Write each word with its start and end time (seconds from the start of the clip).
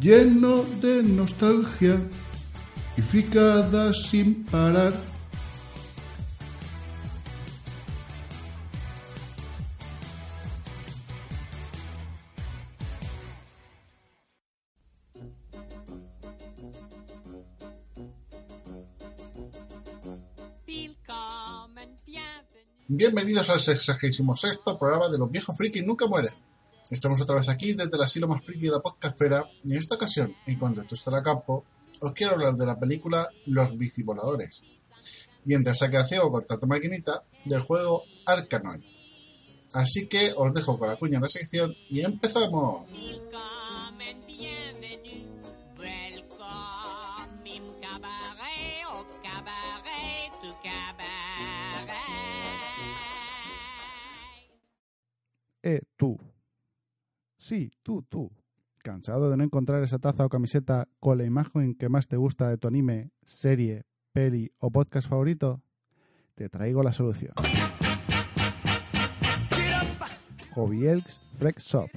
lleno 0.00 0.62
de 0.80 1.02
nostalgia 1.02 2.00
y 2.96 3.02
fricadas 3.02 4.08
sin 4.10 4.44
parar. 4.46 4.94
Bienvenidos 22.88 23.48
al 23.50 23.60
66 23.60 24.26
programa 24.78 25.08
de 25.08 25.18
Los 25.18 25.30
Viejos 25.30 25.56
Frikis 25.56 25.86
Nunca 25.86 26.06
Mueren. 26.06 26.49
Estamos 26.90 27.20
otra 27.20 27.36
vez 27.36 27.48
aquí 27.48 27.72
desde 27.72 27.96
el 27.96 28.02
asilo 28.02 28.26
más 28.26 28.42
friki 28.42 28.66
de 28.66 28.72
la 28.72 28.80
podcastfera 28.80 29.48
y 29.62 29.72
en 29.72 29.78
esta 29.78 29.94
ocasión, 29.94 30.34
en 30.44 30.58
cuanto 30.58 30.80
esto 30.80 30.96
está 30.96 31.16
a 31.16 31.22
campo, 31.22 31.64
os 32.00 32.12
quiero 32.12 32.32
hablar 32.32 32.56
de 32.56 32.66
la 32.66 32.80
película 32.80 33.28
Los 33.46 33.78
Bicivoladores 33.78 34.60
y 35.46 35.54
entre 35.54 35.72
saque 35.76 36.02
con 36.20 36.44
tanta 36.44 36.66
maquinita 36.66 37.22
del 37.44 37.60
juego 37.60 38.02
Arkanoid. 38.26 38.82
Así 39.72 40.08
que 40.08 40.32
os 40.36 40.52
dejo 40.52 40.80
con 40.80 40.88
la 40.88 40.96
cuña 40.96 41.16
en 41.16 41.22
la 41.22 41.28
sección 41.28 41.72
y 41.88 42.00
empezamos. 42.00 42.90
Sí, 57.50 57.72
tú, 57.82 58.02
tú. 58.02 58.30
¿Cansado 58.78 59.28
de 59.28 59.36
no 59.36 59.42
encontrar 59.42 59.82
esa 59.82 59.98
taza 59.98 60.24
o 60.24 60.28
camiseta 60.28 60.86
con 61.00 61.18
la 61.18 61.24
imagen 61.24 61.74
que 61.74 61.88
más 61.88 62.06
te 62.06 62.16
gusta 62.16 62.48
de 62.48 62.58
tu 62.58 62.68
anime, 62.68 63.10
serie, 63.24 63.86
peli 64.12 64.52
o 64.60 64.70
podcast 64.70 65.08
favorito? 65.08 65.60
Te 66.36 66.48
traigo 66.48 66.84
la 66.84 66.92
solución. 66.92 67.32
Hobby 70.54 70.86
Elks 70.86 71.20
Frex 71.38 71.64
Shop. 71.64 71.90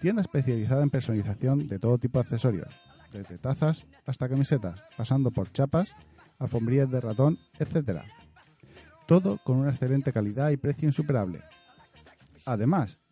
Tienda 0.00 0.22
especializada 0.22 0.82
en 0.82 0.88
personalización 0.88 1.68
de 1.68 1.78
todo 1.78 1.98
tipo 1.98 2.18
de 2.18 2.22
accesorios, 2.22 2.74
desde 3.12 3.36
tazas 3.36 3.84
hasta 4.06 4.30
camisetas, 4.30 4.82
pasando 4.96 5.30
por 5.30 5.52
chapas, 5.52 5.94
alfombrillas 6.38 6.90
de 6.90 7.02
ratón, 7.02 7.38
etc. 7.58 8.00
Todo 9.06 9.40
con 9.44 9.58
una 9.58 9.72
excelente 9.72 10.10
calidad 10.10 10.48
y 10.48 10.56
precio 10.56 10.88
insuperable. 10.88 11.42
Además, 12.46 12.98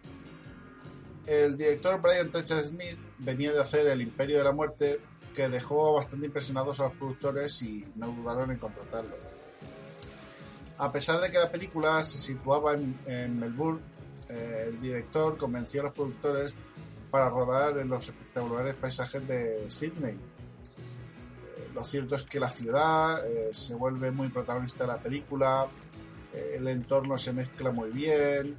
El 1.27 1.57
director 1.57 1.99
Brian 2.01 2.29
Trechard 2.29 2.63
Smith 2.63 2.99
venía 3.17 3.51
de 3.51 3.59
hacer 3.59 3.87
El 3.87 4.01
Imperio 4.01 4.37
de 4.37 4.43
la 4.43 4.51
Muerte, 4.51 4.99
que 5.33 5.49
dejó 5.49 5.93
bastante 5.93 6.27
impresionados 6.27 6.79
a 6.79 6.83
los 6.83 6.93
productores 6.93 7.61
y 7.63 7.85
no 7.95 8.07
dudaron 8.11 8.51
en 8.51 8.59
contratarlo. 8.59 9.15
A 10.77 10.91
pesar 10.91 11.19
de 11.21 11.31
que 11.31 11.39
la 11.39 11.51
película 11.51 12.03
se 12.03 12.19
situaba 12.19 12.73
en, 12.73 13.39
Melbourne, 13.39 13.81
eh, 14.29 14.65
el 14.67 14.79
director 14.79 15.35
convenció 15.37 15.81
a 15.81 15.83
los 15.85 15.93
productores 15.93 16.53
para 17.09 17.29
rodar 17.29 17.79
en 17.79 17.89
los 17.89 18.09
espectaculares 18.09 18.75
paisajes 18.75 19.27
de 19.27 19.69
Sydney. 19.69 20.13
Eh, 20.13 21.69
lo 21.73 21.83
cierto 21.83 22.15
es 22.15 22.23
que 22.23 22.39
la 22.39 22.49
ciudad 22.49 23.25
eh, 23.25 23.49
se 23.51 23.73
vuelve 23.73 24.11
muy 24.11 24.29
protagonista 24.29 24.83
de 24.83 24.87
la 24.87 24.99
película, 24.99 25.67
el 26.53 26.67
entorno 26.67 27.17
se 27.17 27.31
mezcla 27.31 27.71
muy 27.71 27.91
bien, 27.91 28.57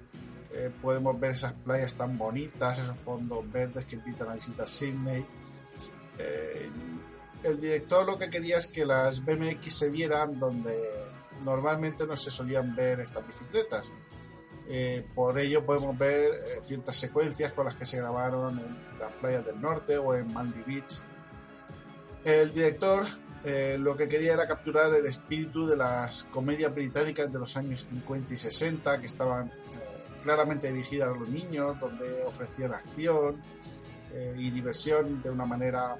eh, 0.58 0.70
podemos 0.80 1.18
ver 1.20 1.32
esas 1.32 1.52
playas 1.52 1.94
tan 1.94 2.16
bonitas, 2.16 2.78
esos 2.78 2.98
fondos 2.98 3.50
verdes 3.52 3.84
que 3.84 3.96
invitan 3.96 4.30
a 4.30 4.34
visitar 4.34 4.66
Sydney. 4.66 5.26
Eh, 6.18 6.70
el 7.42 7.60
director 7.60 8.06
lo 8.06 8.18
que 8.18 8.30
quería 8.30 8.56
es 8.56 8.66
que 8.66 8.86
las 8.86 9.22
BMX 9.22 9.72
se 9.72 9.90
vieran 9.90 10.38
donde 10.38 10.74
normalmente 11.44 12.06
no 12.06 12.16
se 12.16 12.30
solían 12.30 12.74
ver 12.74 13.00
estas 13.00 13.26
bicicletas. 13.26 13.90
Eh, 14.68 15.06
por 15.14 15.38
ello 15.38 15.64
podemos 15.64 15.96
ver 15.96 16.32
ciertas 16.62 16.96
secuencias 16.96 17.52
con 17.52 17.66
las 17.66 17.74
que 17.74 17.84
se 17.84 17.98
grabaron 17.98 18.58
en 18.58 18.98
las 18.98 19.12
playas 19.12 19.44
del 19.44 19.60
norte 19.60 19.98
o 19.98 20.14
en 20.14 20.32
Manly 20.32 20.62
Beach. 20.66 21.02
El 22.24 22.52
director 22.52 23.06
lo 23.78 23.96
que 23.96 24.08
quería 24.08 24.32
era 24.32 24.48
capturar 24.48 24.92
el 24.92 25.06
espíritu 25.06 25.68
de 25.68 25.76
las 25.76 26.24
comedias 26.24 26.74
británicas 26.74 27.30
de 27.32 27.38
los 27.38 27.56
años 27.56 27.82
50 27.82 28.34
y 28.34 28.36
60 28.36 28.98
que 28.98 29.06
estaban 29.06 29.52
claramente 30.26 30.72
dirigida 30.72 31.04
a 31.04 31.14
los 31.14 31.28
niños, 31.28 31.78
donde 31.78 32.24
ofrecían 32.24 32.74
acción 32.74 33.40
y 34.36 34.50
diversión 34.50 35.22
de 35.22 35.30
una 35.30 35.46
manera 35.46 35.96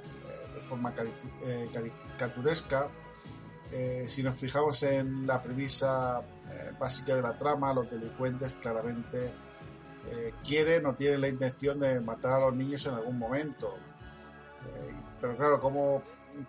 de 0.53 0.61
forma 0.61 0.93
caricaturesca. 0.93 2.89
si 4.07 4.23
nos 4.25 4.35
fijamos 4.35 4.83
en 4.83 5.29
la 5.29 5.41
premisa 5.41 6.23
básica 6.79 7.15
de 7.15 7.23
la 7.23 7.37
trama, 7.37 7.73
los 7.73 7.89
delincuentes 7.89 8.55
claramente 8.55 9.33
quieren 10.43 10.87
o 10.87 10.95
tienen 10.95 11.21
la 11.21 11.29
intención 11.29 11.79
de 11.79 12.01
matar 12.01 12.33
a 12.33 12.41
los 12.47 12.57
niños 12.57 12.85
en 12.87 12.95
algún 12.95 13.19
momento. 13.19 13.77
pero 15.21 15.37
claro, 15.37 15.61
¿cómo 15.61 16.03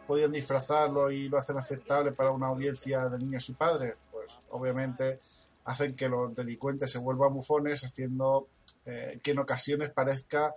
podían 0.07 0.31
disfrazarlo 0.31 1.11
y 1.11 1.29
lo 1.29 1.37
hacen 1.37 1.59
aceptable 1.59 2.11
para 2.11 2.31
una 2.31 2.47
audiencia 2.47 3.07
de 3.07 3.19
niños 3.19 3.47
y 3.49 3.53
padres? 3.53 3.93
Pues 4.11 4.39
obviamente 4.49 5.19
hacen 5.67 5.95
que 5.95 6.07
los 6.07 6.33
delincuentes 6.33 6.89
se 6.89 6.97
vuelvan 6.97 7.33
bufones, 7.33 7.83
haciendo 7.83 8.47
eh, 8.85 9.19
que 9.21 9.31
en 9.31 9.39
ocasiones 9.39 9.89
parezca 9.89 10.55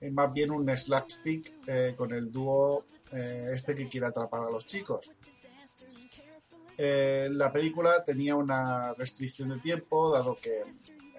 eh, 0.00 0.10
más 0.10 0.32
bien 0.32 0.50
un 0.50 0.68
slapstick 0.76 1.52
eh, 1.66 1.94
con 1.96 2.12
el 2.12 2.30
dúo 2.30 2.84
este 3.10 3.74
que 3.74 3.88
quiere 3.88 4.06
atrapar 4.06 4.42
a 4.42 4.50
los 4.50 4.66
chicos. 4.66 5.10
la 6.76 7.50
película 7.50 8.04
tenía 8.04 8.36
una 8.36 8.92
restricción 8.92 9.48
de 9.48 9.58
tiempo, 9.60 10.12
dado 10.12 10.36
que 10.36 10.62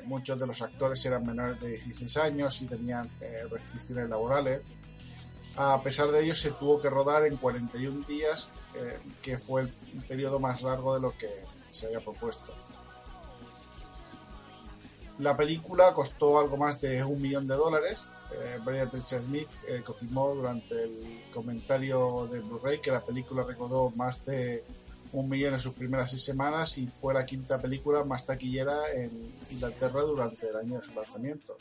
muchos 0.06 0.40
de 0.40 0.46
los 0.46 0.62
actores 0.62 1.04
eran 1.08 1.26
menores 1.26 1.60
de 1.60 1.70
16 1.70 2.18
años 2.18 2.62
y 2.62 2.68
tenían 2.68 3.10
restricciones 3.50 4.08
laborales. 4.08 4.62
A 5.56 5.82
pesar 5.82 6.12
de 6.12 6.24
ello, 6.24 6.36
se 6.36 6.52
tuvo 6.52 6.80
que 6.80 6.92
rodar 6.92 7.26
en 7.26 7.38
41 7.38 8.06
días, 8.06 8.52
que 9.24 9.40
fue 9.40 9.64
el 9.64 9.70
periodo 10.08 10.40
más 10.40 10.62
largo 10.62 10.94
de 10.94 11.02
lo 11.02 11.18
que 11.18 11.32
se 11.72 11.88
había 11.88 12.02
propuesto. 12.02 12.54
La 15.20 15.36
película 15.36 15.94
costó 15.94 16.40
algo 16.40 16.56
más 16.56 16.80
de 16.80 17.04
un 17.04 17.22
millón 17.22 17.46
de 17.46 17.56
dólares. 17.56 18.06
Eh, 18.34 18.58
Brian 18.64 18.90
Smith 18.92 19.50
eh, 19.68 19.82
confirmó 19.86 20.34
durante 20.34 20.84
el 20.84 21.24
comentario 21.34 22.28
de 22.28 22.40
Blu-ray 22.40 22.80
que 22.80 22.92
la 22.92 23.04
película 23.04 23.44
recaudó 23.44 23.90
más 23.92 24.26
de 24.26 24.64
un 25.12 25.28
millón 25.28 25.56
en 25.56 25.60
sus 25.60 25.74
primeras 25.74 26.12
seis 26.12 26.24
semanas 26.24 26.78
y 26.78 26.88
fue 26.88 27.14
la 27.14 27.26
quinta 27.26 27.60
película 27.60 28.06
más 28.06 28.26
taquillera 28.26 28.94
en 28.96 29.34
Inglaterra 29.52 30.02
durante 30.02 30.48
el 30.48 30.56
año 30.56 30.78
de 30.78 30.84
su 30.84 30.94
lanzamiento. 30.94 31.58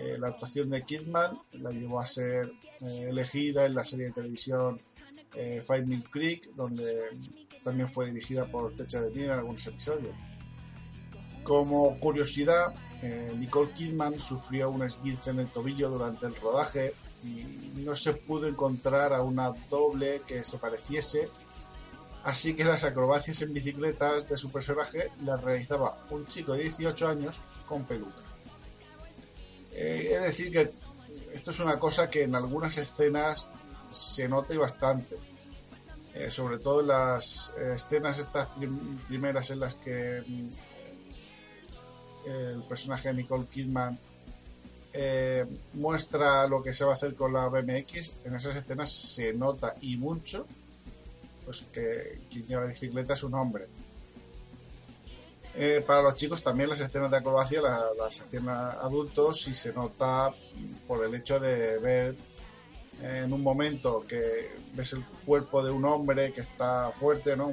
Eh, 0.00 0.16
la 0.18 0.28
actuación 0.28 0.70
de 0.70 0.82
Kidman 0.82 1.38
la 1.52 1.70
llevó 1.70 2.00
a 2.00 2.06
ser 2.06 2.50
eh, 2.80 3.06
elegida 3.08 3.66
en 3.66 3.74
la 3.74 3.84
serie 3.84 4.06
de 4.06 4.12
televisión 4.12 4.80
Five 5.32 5.86
Mill 5.86 6.04
Creek, 6.10 6.54
donde 6.54 7.08
también 7.62 7.88
fue 7.88 8.06
dirigida 8.06 8.46
por 8.46 8.74
Techa 8.74 9.00
de 9.00 9.24
en 9.24 9.30
algunos 9.30 9.66
episodios. 9.66 10.14
Como 11.42 11.98
curiosidad, 11.98 12.74
eh, 13.02 13.32
Nicole 13.36 13.72
Kidman 13.72 14.18
sufrió 14.20 14.70
un 14.70 14.84
esguince 14.84 15.30
en 15.30 15.40
el 15.40 15.48
tobillo 15.48 15.90
durante 15.90 16.26
el 16.26 16.36
rodaje 16.36 16.94
y 17.24 17.72
no 17.76 17.96
se 17.96 18.14
pudo 18.14 18.46
encontrar 18.46 19.12
a 19.12 19.22
una 19.22 19.50
doble 19.68 20.22
que 20.26 20.44
se 20.44 20.58
pareciese, 20.58 21.28
así 22.24 22.54
que 22.54 22.64
las 22.64 22.84
acrobacias 22.84 23.42
en 23.42 23.52
bicicletas 23.52 24.28
de 24.28 24.36
su 24.36 24.50
personaje 24.50 25.10
las 25.24 25.40
realizaba 25.42 26.04
un 26.10 26.26
chico 26.26 26.52
de 26.52 26.62
18 26.62 27.08
años 27.08 27.42
con 27.66 27.84
peluca. 27.84 28.22
Eh, 29.72 30.10
es 30.12 30.22
decir, 30.22 30.52
que 30.52 30.72
esto 31.32 31.50
es 31.50 31.60
una 31.60 31.78
cosa 31.78 32.10
que 32.10 32.22
en 32.22 32.34
algunas 32.34 32.76
escenas 32.78 33.48
se 33.90 34.28
nota 34.28 34.56
bastante. 34.56 35.16
Eh, 36.14 36.30
sobre 36.30 36.58
todo 36.58 36.82
en 36.82 36.88
las 36.88 37.54
escenas 37.56 38.18
estas 38.18 38.48
primeras 39.08 39.50
en 39.50 39.60
las 39.60 39.76
que 39.76 40.22
mm, 40.26 40.48
el 42.24 42.62
personaje 42.64 43.08
de 43.08 43.14
Nicole 43.14 43.46
Kidman 43.46 43.98
eh, 44.92 45.46
muestra 45.74 46.46
lo 46.46 46.62
que 46.62 46.74
se 46.74 46.84
va 46.84 46.92
a 46.92 46.94
hacer 46.94 47.14
con 47.14 47.32
la 47.32 47.48
BMX, 47.48 48.12
en 48.24 48.34
esas 48.34 48.56
escenas 48.56 48.90
se 48.90 49.32
nota 49.32 49.74
y 49.80 49.96
mucho 49.96 50.46
pues 51.44 51.62
que 51.72 52.20
quien 52.30 52.46
lleva 52.46 52.66
bicicleta 52.66 53.14
es 53.14 53.22
un 53.24 53.34
hombre. 53.34 53.66
Eh, 55.54 55.84
para 55.86 56.02
los 56.02 56.16
chicos 56.16 56.42
también 56.42 56.70
las 56.70 56.80
escenas 56.80 57.10
de 57.10 57.18
acrobacia 57.18 57.60
las, 57.60 58.20
hacen 58.20 58.48
adultos 58.48 59.48
y 59.48 59.54
se 59.54 59.72
nota 59.72 60.32
por 60.86 61.04
el 61.04 61.14
hecho 61.14 61.38
de 61.40 61.78
ver 61.78 62.16
en 63.02 63.32
un 63.32 63.42
momento 63.42 64.04
que 64.06 64.50
ves 64.74 64.94
el 64.94 65.04
cuerpo 65.26 65.62
de 65.62 65.70
un 65.70 65.84
hombre 65.84 66.32
que 66.32 66.40
está 66.40 66.90
fuerte, 66.92 67.36
¿no? 67.36 67.50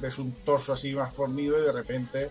ves 0.00 0.18
un 0.18 0.32
torso 0.32 0.72
así 0.72 0.94
más 0.94 1.14
fornido 1.14 1.58
y 1.58 1.62
de 1.62 1.72
repente 1.72 2.30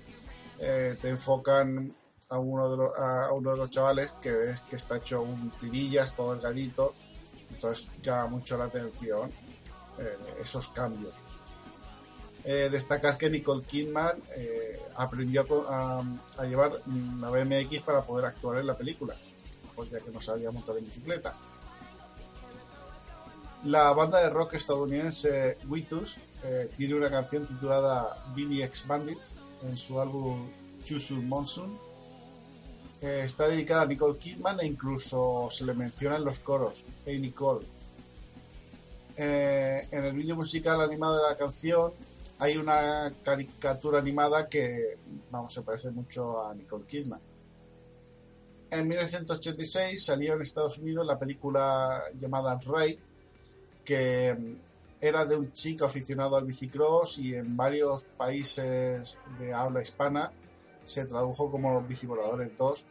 eh, 0.59 0.97
te 1.01 1.09
enfocan 1.09 1.95
a 2.29 2.38
uno, 2.38 2.69
de 2.69 2.77
los, 2.77 2.97
a 2.97 3.31
uno 3.31 3.51
de 3.51 3.57
los 3.57 3.69
chavales 3.69 4.11
que 4.21 4.31
ves 4.31 4.61
que 4.61 4.75
está 4.75 4.97
hecho 4.97 5.21
un 5.21 5.51
tirillas, 5.51 6.15
todo 6.15 6.33
delgadito, 6.33 6.94
entonces 7.50 7.89
llama 8.01 8.27
mucho 8.27 8.57
la 8.57 8.65
atención 8.65 9.31
eh, 9.97 10.17
esos 10.41 10.67
cambios. 10.67 11.13
Eh, 12.44 12.69
destacar 12.71 13.17
que 13.17 13.29
Nicole 13.29 13.63
Kidman 13.63 14.21
aprendió 14.95 15.45
a, 15.69 16.03
llevar 16.44 16.81
una 16.88 17.29
BMX 17.29 17.81
para 17.81 18.03
poder 18.03 18.25
actuar 18.25 18.59
en 18.59 18.67
la 18.67 18.77
película, 18.77 19.15
pues 19.75 19.89
ya 19.89 20.00
que 20.00 20.12
no 20.12 20.19
sabía 20.19 20.51
montar 20.51 20.77
en 20.77 20.85
bicicleta. 20.85 21.35
La 23.63 23.91
banda 23.94 24.19
de 24.19 24.29
rock 24.29 24.53
estadounidense 24.53 25.57
Witus 25.67 26.17
tiene 26.75 26.95
una 26.95 27.09
canción 27.09 27.45
titulada 27.45 28.25
Billy 28.33 28.63
X 28.63 28.88
Bandits, 28.88 29.35
en 29.63 29.77
su 29.77 30.00
álbum 30.00 30.50
Chusul 30.83 31.21
Monsoon. 31.21 31.77
Está 33.01 33.47
dedicada 33.47 33.83
a 33.83 33.85
Nicole 33.85 34.17
Kidman 34.17 34.59
e 34.59 34.67
incluso 34.67 35.47
se 35.50 35.65
le 35.65 35.73
menciona 35.73 36.17
en 36.17 36.25
los 36.25 36.39
coros. 36.39 36.85
Hey 37.06 37.19
Nicole. 37.19 37.65
Eh, 39.15 39.88
en 39.91 40.06
el 40.06 40.13
vídeo 40.13 40.35
musical 40.35 40.81
animado 40.81 41.17
de 41.17 41.23
la 41.29 41.35
canción 41.35 41.91
hay 42.39 42.57
una 42.57 43.13
caricatura 43.21 44.00
animada 44.00 44.47
que, 44.47 44.97
vamos, 45.29 45.53
se 45.53 45.62
parece 45.62 45.91
mucho 45.91 46.41
a 46.41 46.53
Nicole 46.55 46.85
Kidman. 46.85 47.19
En 48.71 48.88
1986 48.88 50.05
salió 50.05 50.33
en 50.33 50.41
Estados 50.41 50.77
Unidos 50.77 51.05
la 51.05 51.17
película 51.17 52.03
llamada 52.19 52.59
Ray, 52.65 53.00
que 53.83 54.57
era 55.01 55.25
de 55.25 55.36
un 55.36 55.51
chico 55.51 55.86
aficionado 55.86 56.36
al 56.36 56.46
bicicross 56.46 57.20
y 57.20 57.34
en 57.36 57.56
varios 57.56 58.03
países 58.03 59.18
de 59.39 59.53
habla 59.53 59.82
hispana 59.82 60.32
se 60.84 61.06
tradujo 61.06 61.51
como 61.51 61.74
Los 61.74 61.88
Bicivoladores 61.88 62.56
2 62.58 62.86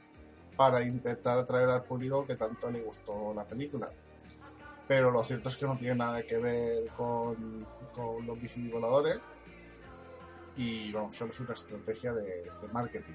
para 0.57 0.83
intentar 0.83 1.39
atraer 1.39 1.69
al 1.69 1.85
público 1.85 2.27
que 2.27 2.37
tanto 2.37 2.71
le 2.71 2.81
gustó 2.81 3.35
la 3.35 3.45
película. 3.45 3.91
Pero 4.87 5.11
lo 5.11 5.23
cierto 5.23 5.49
es 5.49 5.57
que 5.57 5.67
no 5.67 5.77
tiene 5.77 5.97
nada 5.97 6.23
que 6.23 6.39
ver 6.39 6.89
con, 6.97 7.67
los 8.25 8.41
bicivoladores 8.41 9.19
y 10.57 10.93
vamos, 10.93 11.15
solo 11.15 11.31
es 11.31 11.41
una 11.41 11.55
estrategia 11.55 12.13
de, 12.13 12.25
de 12.25 12.69
marketing. 12.73 13.15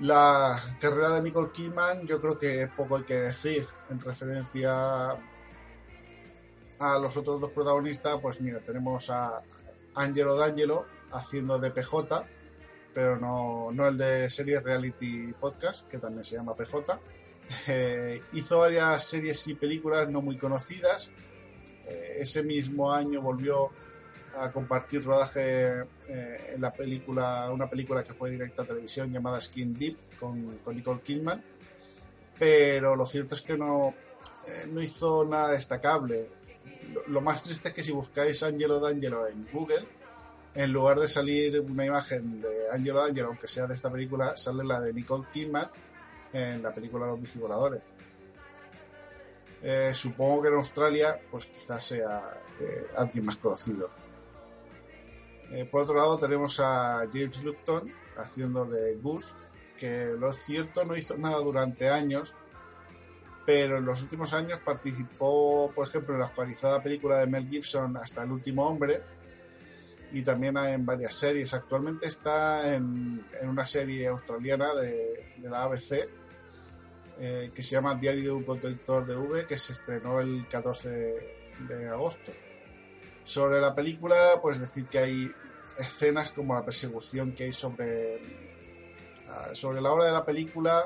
La 0.00 0.56
carrera 0.80 1.10
de 1.10 1.22
Nicole 1.22 1.50
Kidman 1.50 2.06
yo 2.06 2.20
creo 2.20 2.38
que 2.38 2.68
poco 2.76 2.96
hay 2.96 3.02
que 3.02 3.16
decir 3.16 3.66
en 3.90 4.00
referencia 4.00 5.18
a 6.78 6.98
los 6.98 7.16
otros 7.16 7.40
dos 7.40 7.50
protagonistas, 7.50 8.18
pues 8.20 8.40
mira, 8.40 8.60
tenemos 8.60 9.10
a 9.10 9.42
Angelo 9.94 10.36
D'Angelo 10.36 10.86
haciendo 11.12 11.58
de 11.58 11.70
PJ, 11.70 12.24
pero 12.92 13.18
no, 13.18 13.70
no 13.72 13.88
el 13.88 13.96
de 13.96 14.30
series 14.30 14.62
reality 14.62 15.32
podcast, 15.32 15.86
que 15.88 15.98
también 15.98 16.24
se 16.24 16.36
llama 16.36 16.54
PJ. 16.54 16.98
Eh, 17.66 18.22
hizo 18.34 18.58
varias 18.58 19.04
series 19.04 19.46
y 19.48 19.54
películas 19.54 20.08
no 20.10 20.20
muy 20.20 20.36
conocidas. 20.36 21.10
Eh, 21.86 22.18
ese 22.18 22.42
mismo 22.42 22.92
año 22.92 23.22
volvió 23.22 23.70
a 24.36 24.52
compartir 24.52 25.02
rodaje 25.02 25.84
eh, 26.08 26.52
en 26.54 26.60
la 26.60 26.72
película, 26.72 27.50
una 27.50 27.68
película 27.68 28.04
que 28.04 28.12
fue 28.12 28.30
directa 28.30 28.62
a 28.62 28.66
televisión 28.66 29.10
llamada 29.10 29.40
Skin 29.40 29.74
Deep 29.74 30.18
con, 30.20 30.58
con 30.58 30.76
Nicole 30.76 31.00
Kidman. 31.00 31.42
Pero 32.38 32.94
lo 32.94 33.06
cierto 33.06 33.34
es 33.34 33.42
que 33.42 33.56
no, 33.56 33.94
no 34.70 34.80
hizo 34.80 35.24
nada 35.24 35.52
destacable 35.52 36.37
lo, 37.06 37.20
más 37.20 37.42
triste 37.42 37.68
es 37.68 37.74
que 37.74 37.82
si 37.82 37.92
buscáis 37.92 38.42
Angelo 38.42 38.80
D'Angelo 38.80 39.26
en 39.26 39.46
Google, 39.52 39.84
en 40.54 40.72
lugar 40.72 40.98
de 40.98 41.08
salir 41.08 41.60
una 41.60 41.84
imagen 41.84 42.40
de 42.40 42.70
Angelo 42.72 43.02
D'Angelo, 43.02 43.28
aunque 43.28 43.48
sea 43.48 43.66
de 43.66 43.74
esta 43.74 43.90
película, 43.90 44.36
sale 44.36 44.64
la 44.64 44.80
de 44.80 44.92
Nicole 44.92 45.26
Kidman 45.32 45.68
en 46.32 46.62
la 46.62 46.74
película 46.74 47.06
Los 47.06 47.20
Bicivoladores. 47.20 47.82
Eh, 49.62 49.90
supongo 49.92 50.42
que 50.42 50.48
en 50.48 50.54
Australia, 50.54 51.20
pues 51.30 51.46
quizás 51.46 51.84
sea 51.84 52.42
eh, 52.60 52.86
alguien 52.96 53.24
más 53.24 53.36
conocido. 53.36 53.90
Eh, 55.50 55.64
por 55.64 55.82
otro 55.82 55.96
lado, 55.96 56.18
tenemos 56.18 56.60
a 56.60 57.06
James 57.12 57.42
Lupton 57.42 57.92
haciendo 58.16 58.66
de 58.66 58.96
Gus, 58.96 59.34
que 59.76 60.14
lo 60.18 60.30
cierto 60.32 60.84
no 60.84 60.96
hizo 60.96 61.16
nada 61.16 61.38
durante 61.38 61.88
años, 61.88 62.34
pero 63.48 63.78
en 63.78 63.86
los 63.86 64.02
últimos 64.02 64.34
años 64.34 64.60
participó, 64.62 65.72
por 65.74 65.88
ejemplo, 65.88 66.12
en 66.12 66.20
la 66.20 66.26
actualizada 66.26 66.82
película 66.82 67.16
de 67.16 67.26
Mel 67.26 67.48
Gibson 67.48 67.96
Hasta 67.96 68.22
el 68.22 68.30
último 68.30 68.66
hombre 68.66 69.00
y 70.12 70.20
también 70.20 70.58
en 70.58 70.84
varias 70.84 71.14
series. 71.14 71.54
Actualmente 71.54 72.06
está 72.08 72.74
en, 72.74 73.24
una 73.44 73.64
serie 73.64 74.06
australiana 74.08 74.74
de, 74.74 75.34
la 75.44 75.62
ABC 75.62 76.10
eh, 77.18 77.50
que 77.54 77.62
se 77.62 77.70
llama 77.70 77.94
Diario 77.94 78.24
de 78.24 78.32
un 78.32 78.44
conductor 78.44 79.06
de 79.06 79.16
V, 79.16 79.46
que 79.46 79.56
se 79.56 79.72
estrenó 79.72 80.20
el 80.20 80.46
14 80.46 80.90
de, 81.70 81.88
agosto. 81.88 82.32
Sobre 83.24 83.62
la 83.62 83.74
película, 83.74 84.14
pues 84.42 84.60
decir 84.60 84.84
que 84.88 84.98
hay 84.98 85.32
escenas 85.78 86.32
como 86.32 86.52
la 86.52 86.66
persecución 86.66 87.32
que 87.32 87.44
hay 87.44 87.52
sobre, 87.52 88.20
ah, 89.26 89.54
sobre 89.54 89.80
la 89.80 89.90
hora 89.90 90.04
de 90.04 90.12
la 90.12 90.26
película, 90.26 90.84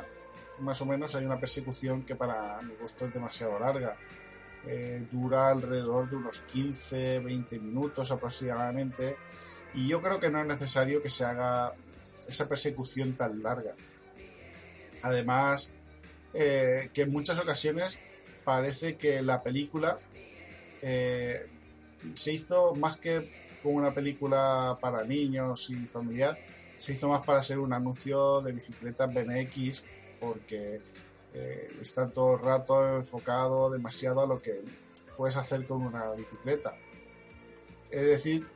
más 0.60 0.80
o 0.80 0.86
menos 0.86 1.14
hay 1.14 1.24
una 1.24 1.38
persecución 1.38 2.02
que 2.02 2.14
para 2.14 2.60
mi 2.62 2.74
gusto 2.74 3.06
es 3.06 3.14
demasiado 3.14 3.58
larga. 3.58 3.96
Eh, 4.66 5.06
dura 5.10 5.48
alrededor 5.48 6.08
de 6.08 6.16
unos 6.16 6.46
15-20 6.46 7.60
minutos 7.60 8.12
aproximadamente 8.12 9.16
y 9.74 9.88
yo 9.88 10.00
creo 10.00 10.20
que 10.20 10.30
no 10.30 10.40
es 10.40 10.46
necesario 10.46 11.02
que 11.02 11.10
se 11.10 11.24
haga 11.24 11.74
esa 12.28 12.48
persecución 12.48 13.16
tan 13.16 13.42
larga. 13.42 13.74
Además, 15.02 15.70
eh, 16.32 16.90
que 16.94 17.02
en 17.02 17.10
muchas 17.10 17.40
ocasiones 17.40 17.98
parece 18.44 18.96
que 18.96 19.20
la 19.20 19.42
película 19.42 19.98
eh, 20.80 21.46
se 22.14 22.32
hizo 22.32 22.74
más 22.74 22.96
que 22.96 23.32
como 23.62 23.76
una 23.76 23.92
película 23.92 24.78
para 24.80 25.04
niños 25.04 25.70
y 25.70 25.86
familiar, 25.86 26.38
se 26.76 26.92
hizo 26.92 27.08
más 27.08 27.24
para 27.24 27.42
ser 27.42 27.58
un 27.58 27.72
anuncio 27.72 28.40
de 28.40 28.52
bicicletas 28.52 29.12
BMX 29.12 29.82
porque 30.22 30.80
eh, 31.34 31.76
está 31.80 32.08
todo 32.08 32.34
el 32.34 32.40
rato 32.40 32.96
enfocado 32.96 33.70
demasiado 33.70 34.20
a 34.20 34.26
lo 34.26 34.40
que 34.40 34.62
puedes 35.16 35.36
hacer 35.36 35.66
con 35.66 35.82
una 35.82 36.12
bicicleta. 36.12 36.76
Es 37.90 38.02
decir, 38.02 38.46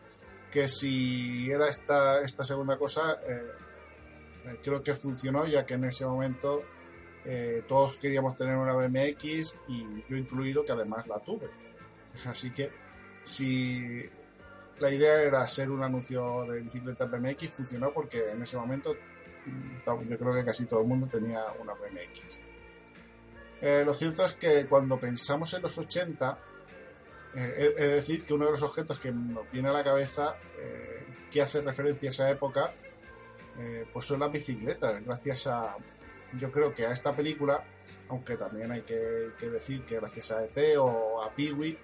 que 0.53 0.69
si 0.69 1.51
era 1.51 1.69
esta, 1.69 2.23
esta 2.23 2.45
segunda 2.45 2.79
cosa, 2.79 3.21
eh, 3.27 3.51
eh, 4.47 4.61
creo 4.63 4.81
que 4.83 4.95
funcionó, 4.95 5.45
ya 5.47 5.67
que 5.67 5.75
en 5.75 5.85
ese 5.85 6.07
momento 6.07 6.63
todos 7.67 7.99
queríamos 7.99 8.37
tener 8.37 8.55
una 8.55 8.73
BMX 8.73 9.57
y 9.67 10.05
yo 10.09 10.17
incluido, 10.17 10.65
que 10.65 10.71
además 10.71 11.09
la 11.09 11.19
tuve. 11.19 11.51
Así 12.25 12.53
que 12.53 12.71
si 13.25 14.09
la 14.79 14.93
idea 14.93 15.23
era 15.23 15.43
hacer 15.43 15.69
un 15.69 15.83
anuncio 15.83 16.47
de 16.49 16.61
bicicletas 16.61 17.11
BMX, 17.11 17.51
funcionó 17.51 17.93
porque 17.93 18.31
en 18.31 18.43
ese 18.43 18.57
momento 18.57 18.95
yo 20.09 20.19
creo 20.19 20.35
que 20.35 20.45
casi 20.45 20.67
todo 20.67 20.81
el 20.81 20.87
mundo 20.87 21.07
tenía 21.07 21.45
una 21.61 21.75
BMX. 21.75 22.39
Eh, 23.61 23.83
lo 23.85 23.95
cierto 23.95 24.25
es 24.25 24.35
que 24.35 24.67
cuando 24.67 24.99
pensamos 25.01 25.55
en 25.55 25.63
los 25.63 25.79
80, 25.79 26.39
eh, 27.35 27.75
es 27.77 27.91
decir, 27.91 28.25
que 28.25 28.35
uno 28.35 28.47
de 28.47 28.51
los 28.53 28.63
objetos 28.63 28.99
que 28.99 29.11
nos 29.13 29.51
viene 29.51 29.69
a 29.69 29.73
la 29.73 29.85
cabeza 29.85 30.37
eh, 30.59 31.07
que 31.31 31.41
hace 31.41 31.63
referencia 31.63 32.09
a 32.09 32.13
esa 32.13 32.31
época, 32.31 32.73
pues 33.91 34.05
son 34.05 34.21
las 34.21 34.31
bicicletas. 34.31 35.03
Gracias 35.03 35.47
a, 35.47 35.79
yo 36.39 36.53
creo 36.53 36.75
que 36.75 36.85
a 36.85 36.93
esta 36.93 37.17
película, 37.17 37.65
aunque 38.11 38.37
también 38.37 38.71
hay 38.71 38.83
que, 38.83 38.95
decir 39.49 39.83
que 39.87 39.97
gracias 39.97 40.31
a 40.31 40.45
ET 40.45 40.77
o 40.79 41.23
a 41.23 41.31
Peewee, 41.31 41.79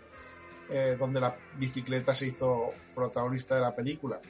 donde 0.99 1.21
la 1.21 1.35
bicicleta 1.57 2.12
se 2.14 2.26
hizo 2.26 2.75
protagonista 2.95 3.54
de 3.54 3.62
la 3.62 3.75
película. 3.75 4.21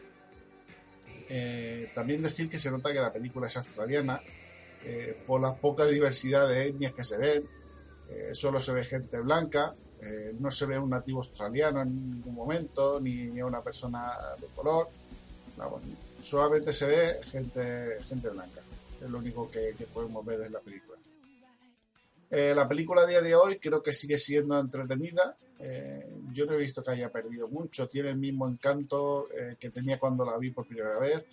También 1.95 2.23
decir 2.23 2.49
que 2.49 2.59
se 2.59 2.71
nota 2.71 2.93
que 2.93 3.01
la 3.01 3.13
película 3.13 3.47
es 3.47 3.57
australiana, 3.57 4.21
eh, 4.85 5.17
por 5.27 5.41
la 5.41 5.55
poca 5.55 5.87
diversidad 5.87 6.49
de 6.49 6.67
etnias 6.67 6.93
que 6.93 7.05
se 7.05 7.17
ven. 7.17 7.45
Eh, 8.11 8.31
solo 8.35 8.59
se 8.59 8.73
ve 8.73 8.85
gente 8.85 9.21
blanca, 9.21 9.75
eh, 10.01 10.35
no 10.39 10.51
se 10.51 10.67
ve 10.67 10.79
un 10.79 10.91
nativo 10.91 11.19
australiano 11.19 11.83
en 11.83 12.11
ningún 12.11 12.35
momento, 12.35 13.01
ni, 13.01 13.41
una 13.41 13.63
persona 13.63 14.13
de 14.41 14.47
color. 14.49 14.89
solamente 16.21 16.73
se 16.73 16.87
ve 16.87 17.19
gente, 17.23 17.99
gente 18.03 18.29
blanca. 18.29 18.61
Es 19.01 19.09
lo 19.09 19.19
único 19.19 19.49
que, 19.51 19.75
podemos 19.93 20.25
ver 20.27 20.43
en 20.43 20.53
la 20.53 20.61
película. 20.61 20.99
La 22.33 22.67
película 22.67 23.03
a 23.03 23.07
día 23.07 23.21
de 23.21 23.35
hoy 23.35 23.59
creo 23.59 23.83
que 23.83 23.93
sigue 23.93 24.17
siendo 24.19 24.59
entretenida. 24.59 25.37
yo 26.33 26.47
no 26.47 26.55
he 26.55 26.57
visto 26.57 26.83
que 26.83 26.93
haya 26.93 27.13
perdido 27.13 27.49
mucho. 27.49 27.89
Tiene 27.89 28.09
el 28.11 28.17
mismo 28.17 28.49
encanto 28.49 29.29
que 29.59 29.71
tenía 29.71 29.99
cuando 29.99 30.25
la 30.25 30.39
vi 30.39 30.51
por 30.51 30.67
primera 30.67 30.99
vez. 30.99 31.27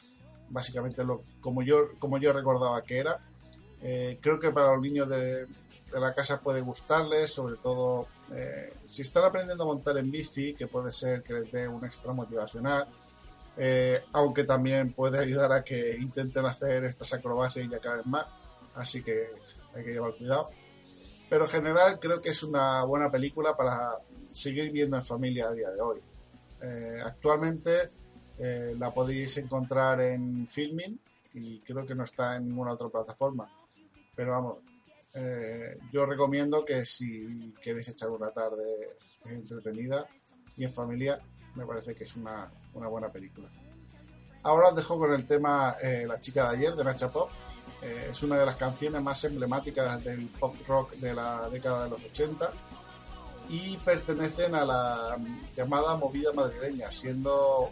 Básicamente 0.50 1.04
lo, 1.04 1.24
como, 1.40 1.62
yo, 1.62 1.98
como 2.00 2.18
yo 2.18 2.34
recordaba 2.34 2.84
que 2.84 2.98
era. 2.98 3.22
Eh, 3.82 4.20
creo 4.22 4.40
que 4.40 4.52
para 4.52 4.74
los 4.74 4.82
niños 4.82 5.08
de, 5.10 5.48
la 6.00 6.14
casa 6.14 6.42
puede 6.42 6.62
gustarles, 6.62 7.32
sobre 7.32 7.56
todo 7.56 8.08
eh, 8.32 8.74
si 8.88 9.02
están 9.02 9.24
aprendiendo 9.24 9.64
a 9.64 9.68
montar 9.68 9.98
en 9.98 10.12
bici, 10.12 10.54
que 10.54 10.68
puede 10.68 10.92
ser 10.92 11.24
que 11.24 11.34
les 11.34 11.52
dé 11.52 11.68
un 11.68 11.84
extra 11.84 12.14
motivacional, 12.14 12.88
eh, 13.58 14.02
aunque 14.14 14.44
también 14.44 14.94
puede 14.94 15.20
ayudar 15.20 15.52
a 15.52 15.64
que 15.64 15.98
intenten 16.00 16.46
hacer 16.46 16.84
estas 16.84 17.14
acrobacias 17.14 17.66
y 17.66 17.70
vez 17.70 18.06
más, 18.06 18.26
así 18.76 19.02
que 19.02 19.30
hay 19.74 19.84
que 19.84 19.94
llevar 19.94 20.14
cuidado. 20.16 20.50
Pero 21.30 21.46
en 21.46 21.50
general 21.50 22.00
creo 22.00 22.22
que 22.22 22.30
es 22.30 22.44
una 22.44 22.84
buena 22.84 23.12
película 23.12 23.56
para 23.56 24.00
seguir 24.32 24.72
viendo 24.72 24.98
en 24.98 25.04
familia 25.04 25.48
a 25.48 25.54
día 25.54 25.70
de 25.70 25.82
hoy. 25.82 26.02
actualmente 27.04 27.92
la 28.78 28.94
podéis 28.94 29.38
encontrar 29.38 30.02
en 30.02 30.48
Filming 30.48 31.00
y 31.34 31.60
creo 31.60 31.86
que 31.86 31.96
no 31.96 32.04
está 32.04 32.36
en 32.36 32.48
ninguna 32.48 32.74
otra 32.74 32.90
plataforma. 32.90 33.50
Pero 34.16 34.32
vamos, 34.32 34.58
eh, 35.14 35.78
yo 35.92 36.06
recomiendo 36.06 36.64
que 36.64 36.86
si 36.86 37.54
queréis 37.62 37.88
echar 37.90 38.10
una 38.10 38.32
tarde 38.32 38.98
entretenida 39.26 40.08
y 40.56 40.64
en 40.64 40.72
familia, 40.72 41.20
me 41.56 41.66
parece 41.66 41.96
que 41.96 42.04
es 42.04 42.16
una, 42.16 42.52
buena 42.74 43.12
película. 43.12 43.50
Ahora 44.44 44.70
os 44.70 44.76
dejo 44.76 44.98
con 44.98 45.12
el 45.12 45.26
tema 45.26 45.76
eh, 45.82 46.06
La 46.08 46.20
chica 46.20 46.50
de 46.50 46.58
ayer 46.58 46.76
de 46.76 46.84
Nacha 46.84 47.10
Pop. 47.10 47.30
Eh, 47.82 48.08
es 48.12 48.24
una 48.24 48.38
de 48.38 48.46
las 48.46 48.56
canciones 48.56 49.02
más 49.02 49.24
emblemáticas 49.24 50.04
del 50.04 50.28
pop 50.28 50.56
rock 50.68 50.94
de 50.96 51.14
la 51.14 51.50
década 51.50 51.86
de 51.86 51.90
los 51.92 52.04
80 52.04 52.52
y 53.50 53.78
pertenecen 53.78 54.54
a 54.54 54.66
la 54.66 55.18
llamada 55.56 55.96
movida 55.96 56.32
madrileña, 56.34 56.92
siendo 56.92 57.72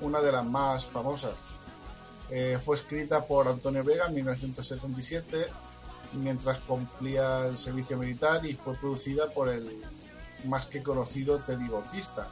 una 0.00 0.20
de 0.20 0.32
las 0.32 0.44
más 0.46 0.86
famosas. 0.86 1.34
fue 2.64 2.76
escrita 2.76 3.26
por 3.26 3.48
Antonio 3.48 3.84
Vega 3.84 4.06
en 4.06 4.14
1977 4.14 5.48
mientras 6.12 6.58
cumplía 6.60 7.46
el 7.46 7.58
servicio 7.58 7.96
militar 7.96 8.44
y 8.44 8.54
fue 8.54 8.74
producida 8.74 9.30
por 9.30 9.48
el 9.48 9.82
más 10.44 10.66
que 10.66 10.82
conocido 10.82 11.38
Teddy 11.40 11.68
Bautista. 11.68 12.28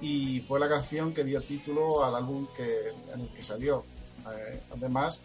Y 0.00 0.40
fue 0.40 0.58
la 0.58 0.68
canción 0.68 1.14
que 1.14 1.22
dio 1.22 1.40
título 1.42 2.04
al 2.04 2.16
álbum 2.16 2.48
que, 2.56 2.88
en 3.12 3.20
el 3.20 3.28
que 3.32 3.42
salió. 3.42 3.84
Eh, 4.32 4.62
además, 4.74 5.20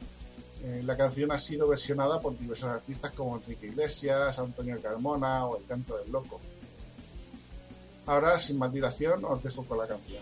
eh, 0.64 0.82
la 0.84 0.98
canción 0.98 1.32
ha 1.32 1.38
sido 1.38 1.68
versionada 1.68 2.20
por 2.20 2.38
diversos 2.38 2.70
artistas 2.70 3.12
como 3.12 3.38
Enrique 3.38 3.68
Iglesias, 3.68 4.40
Antonio 4.40 4.82
Carmona 4.82 5.46
o 5.46 5.58
El 5.58 5.66
Canto 5.66 5.98
del 5.98 6.12
Loco. 6.12 6.40
Ahora, 8.06 8.40
sin 8.40 8.58
más 8.58 8.72
dilación, 8.72 9.24
os 9.26 9.44
dejo 9.44 9.64
con 9.66 9.78
la 9.78 9.88
canción. 9.88 10.22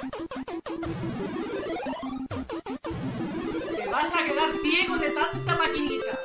Te 0.00 0.06
vas 3.86 4.10
a 4.14 4.24
quedar 4.24 4.50
ciego 4.62 4.96
de 4.96 5.10
tanta 5.10 5.58
maquinita. 5.58 6.18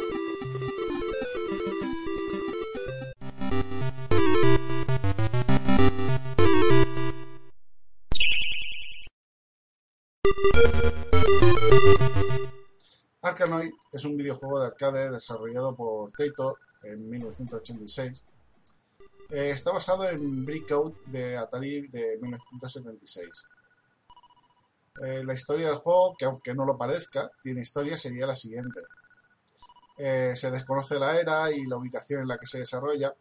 Arkanoid 13.22 13.74
es 13.92 14.06
un 14.06 14.16
videojuego 14.16 14.62
de 14.62 14.68
arcade 14.68 15.12
desarrollado 15.12 15.76
por 15.76 16.14
Taito 16.14 16.58
en 16.84 17.10
1986. 17.10 18.24
Eh, 19.32 19.50
está 19.50 19.74
basado 19.74 20.08
en 20.08 20.46
Breakout 20.46 20.96
de 21.08 21.36
Atari 21.36 21.88
de 21.88 22.18
1976. 22.22 23.55
Eh, 25.04 25.24
la 25.26 25.34
historia 25.34 25.68
del 25.68 25.76
juego, 25.76 26.16
que 26.18 26.26
aunque 26.26 26.54
no 26.54 26.66
lo 26.66 26.78
parezca, 26.78 27.30
tiene 27.42 27.62
historia, 27.62 27.98
sería 27.98 28.26
la 28.26 28.36
siguiente. 28.36 28.82
Eh, 29.98 30.34
se 30.36 30.52
desconoce 30.52 31.00
la 31.00 31.20
era 31.20 31.52
y 31.52 31.66
la 31.66 31.78
ubicación 31.78 32.22
en 32.22 32.28
la 32.28 32.38
que 32.38 32.46
se 32.46 32.60
desarrolla, 32.60 33.14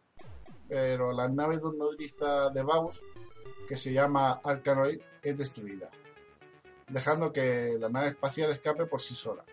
pero 0.67 1.11
la 1.11 1.27
nave 1.27 1.57
de 1.57 1.65
un 1.65 1.77
nodriza 1.77 2.49
de 2.49 2.63
Baus, 2.63 3.01
que 3.67 3.75
se 3.75 3.93
llama 3.93 4.41
Arkanoid, 4.43 4.99
es 5.21 5.37
destruida, 5.37 5.89
dejando 6.87 7.33
que 7.33 7.77
la 7.79 7.89
nave 7.89 8.09
espacial 8.09 8.51
escape 8.51 8.85
por 8.85 9.01
sí 9.01 9.15
sola. 9.15 9.43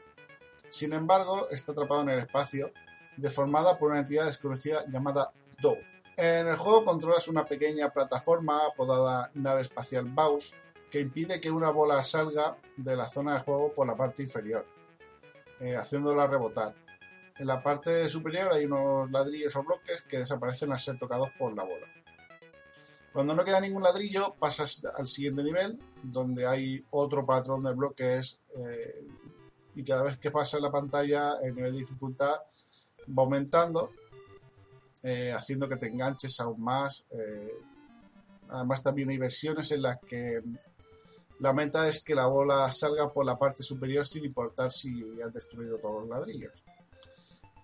Sin 0.69 0.93
embargo, 0.93 1.49
está 1.51 1.73
atrapado 1.73 2.03
en 2.03 2.11
el 2.11 2.19
espacio, 2.21 2.73
deformada 3.17 3.79
por 3.79 3.91
una 3.91 4.01
entidad 4.01 4.27
desconocida 4.27 4.85
llamada 4.89 5.33
Dow. 5.61 5.77
En 6.17 6.47
el 6.47 6.57
juego 6.57 6.85
controlas 6.85 7.29
una 7.29 7.47
pequeña 7.47 7.91
plataforma 7.91 8.67
apodada 8.67 9.31
nave 9.35 9.63
espacial 9.63 10.05
Baus, 10.07 10.57
que 10.93 11.01
impide 11.01 11.41
que 11.41 11.51
una 11.51 11.71
bola 11.71 12.05
salga 12.05 12.59
de 12.77 12.95
la 12.95 13.07
zona 13.07 13.33
de 13.33 13.41
juego 13.41 13.73
por 13.73 13.87
la 13.87 13.97
parte 13.97 14.23
inferior, 14.23 14.67
eh, 15.59 15.75
haciéndola 15.75 16.27
rebotar. 16.27 16.75
En 17.39 17.47
la 17.47 17.63
parte 17.63 18.07
superior 18.11 18.53
hay 18.53 18.67
unos 18.67 19.11
ladrillos 19.11 19.57
o 19.57 19.65
bloques 19.65 20.03
que 20.03 20.19
desaparecen 20.19 20.71
al 20.71 20.79
ser 20.79 20.99
tocados 20.99 21.31
por 21.39 21.57
la 21.57 21.65
bola. 21.65 21.87
Cuando 23.11 23.35
no 23.35 23.43
queda 23.43 23.59
ningún 23.59 23.83
ladrillo, 23.83 24.35
pasas 24.39 24.85
al 24.85 25.07
siguiente 25.07 25.43
nivel, 25.43 25.79
donde 26.03 26.47
hay 26.47 26.85
otro 26.91 27.25
patrón 27.25 27.63
de 27.63 27.73
bloques 27.73 28.41
eh, 28.59 29.07
y 29.75 29.85
cada 29.85 30.03
vez 30.03 30.19
que 30.19 30.31
pasa 30.31 30.59
en 30.59 30.65
la 30.65 30.71
pantalla 30.71 31.37
el 31.43 31.55
nivel 31.55 31.73
de 31.73 31.79
dificultad 31.79 32.35
va 33.09 33.23
aumentando, 33.23 33.93
eh, 35.03 35.33
haciendo 35.33 35.67
que 35.71 35.77
te 35.77 35.87
enganches 35.87 36.39
aún 36.41 36.63
más. 36.63 37.03
además 38.51 38.83
también 38.83 39.09
hay 39.09 39.17
versiones 39.17 39.73
en 39.73 39.81
las 39.81 39.99
que 40.01 40.43
la 41.43 41.53
meta 41.53 41.89
es 41.89 42.05
que 42.05 42.15
la 42.15 42.27
bola 42.27 42.71
salga 42.71 43.13
por 43.13 43.27
la 43.27 43.37
parte 43.37 43.65
superior 43.65 44.07
sin 44.07 44.25
importar 44.25 44.71
si 44.71 45.21
has 45.21 45.33
destruido 45.33 45.77
todos 45.79 46.03
los 46.03 46.09
ladrillos. 46.09 46.53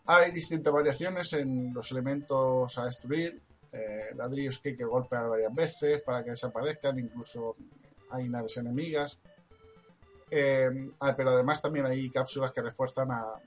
Hay 0.07 0.33
distintas 0.33 0.73
variaciones 0.73 1.33
en 1.35 1.73
los 1.73 1.93
elementos 1.93 2.77
a 2.77 2.87
destruir, 2.87 3.41
eh, 3.71 4.07
ladrillos 4.17 4.59
que 4.59 4.71
hay 4.71 4.77
que 4.77 4.85
golpear 4.85 5.29
varias 5.29 5.55
veces 5.55 6.01
para 6.01 6.25
que 6.25 6.31
desaparezcan, 6.31 6.99
incluso 6.99 7.55
hay 8.11 8.29
naves 8.29 8.57
enemigas. 8.57 9.17
Eh, 10.29 10.91
ah, 10.99 11.15
pero 11.17 11.31
además 11.31 11.63
también 11.63 11.87
hay 11.87 12.11
cápsulas 12.11 12.51
que 12.51 12.63
refuerzan 12.63 13.13
a, 13.13 13.41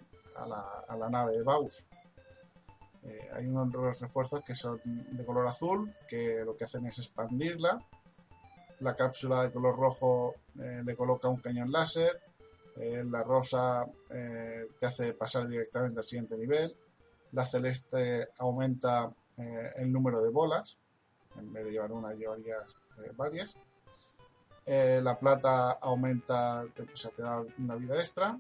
la 0.98 1.10
nave 1.10 1.44
Baus. 1.44 1.88
Eh, 3.04 3.30
hay 3.34 3.48
unos 3.48 4.00
refuerzos 4.00 4.42
que 4.46 4.56
son 4.56 4.80
de 4.86 5.26
color 5.26 5.46
azul, 5.46 5.94
que 6.08 6.42
lo 6.46 6.56
que 6.56 6.64
hacen 6.64 6.86
es 6.86 7.00
expandirla. 7.00 7.86
La 8.82 8.96
cápsula 8.96 9.44
de 9.44 9.52
color 9.52 9.78
rojo 9.78 10.36
eh, 10.60 10.82
le 10.84 10.96
coloca 10.96 11.30
un 11.30 11.40
cañón 11.40 11.72
láser. 11.72 12.20
Eh, 12.78 13.04
la 13.06 13.22
rosa 13.22 13.86
eh, 14.10 14.70
te 14.80 14.88
hace 14.88 15.14
pasar 15.14 15.48
directamente 15.48 16.00
al 16.00 16.04
siguiente 16.04 16.36
nivel. 16.36 16.76
La 17.32 17.46
celeste 17.46 18.30
aumenta 18.40 19.14
el 19.78 19.92
número 19.92 20.22
de 20.22 20.30
bolas. 20.30 20.78
En 21.38 21.54
vez 21.54 21.66
de 21.66 21.72
llevar 21.72 21.92
una, 21.92 22.14
llevarías 22.14 22.76
varias. 23.16 23.56
La 24.66 25.18
plata 25.18 25.72
aumenta, 25.74 26.66
te, 26.74 26.84
o 26.84 26.96
sea, 26.96 27.12
te 27.12 27.22
da 27.22 27.44
una 27.58 27.76
vida 27.76 27.98
extra. 27.98 28.38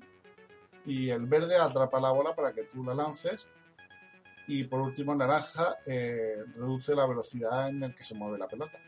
Y 0.85 1.09
el 1.09 1.27
verde 1.27 1.55
atrapa 1.55 1.99
la 1.99 2.11
bola 2.11 2.35
para 2.35 2.51
que 2.53 2.63
tú 2.63 2.83
la 2.83 2.93
lances. 2.93 3.47
Y 4.47 4.65
por 4.65 4.81
último, 4.81 5.15
naranja 5.15 5.77
reduce 5.85 6.93
la 6.95 7.07
velocidad 7.07 7.69
en 7.69 7.79
la 7.79 7.95
que 7.95 8.03
se 8.03 8.15
mueve 8.15 8.37
la 8.37 8.47
pelota. 8.47 8.79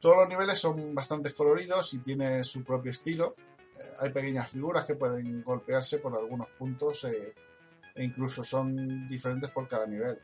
Todos 0.00 0.16
los 0.16 0.28
niveles 0.28 0.58
son 0.58 0.94
bastante 0.94 1.32
coloridos 1.32 1.92
y 1.92 1.98
tienen 1.98 2.42
su 2.42 2.64
propio 2.64 2.90
estilo. 2.90 3.36
Eh, 3.78 3.92
hay 3.98 4.10
pequeñas 4.10 4.50
figuras 4.50 4.86
que 4.86 4.94
pueden 4.94 5.42
golpearse 5.42 5.98
por 5.98 6.16
algunos 6.16 6.48
puntos 6.58 7.04
eh, 7.04 7.34
e 7.94 8.04
incluso 8.04 8.42
son 8.42 9.06
diferentes 9.08 9.50
por 9.50 9.68
cada 9.68 9.86
nivel. 9.86 10.18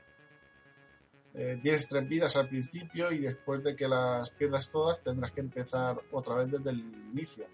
Eh, 1.34 1.58
tienes 1.60 1.86
tres 1.86 2.08
vidas 2.08 2.36
al 2.36 2.48
principio 2.48 3.12
y 3.12 3.18
después 3.18 3.62
de 3.62 3.76
que 3.76 3.86
las 3.86 4.30
pierdas 4.30 4.72
todas 4.72 5.02
tendrás 5.02 5.32
que 5.32 5.40
empezar 5.40 6.00
otra 6.10 6.36
vez 6.36 6.50
desde 6.50 6.70
el 6.70 6.80
inicio. 7.10 7.46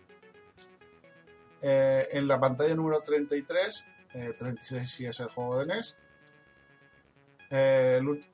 En 1.65 2.27
la 2.27 2.41
pantalla 2.41 2.75
número 2.75 3.01
33, 3.01 3.85
eh, 4.15 4.35
36 4.37 4.91
si 4.91 5.07
es 5.07 5.21
el 5.21 5.29
juego 5.29 5.61
de 5.61 5.67
NES, 5.67 5.97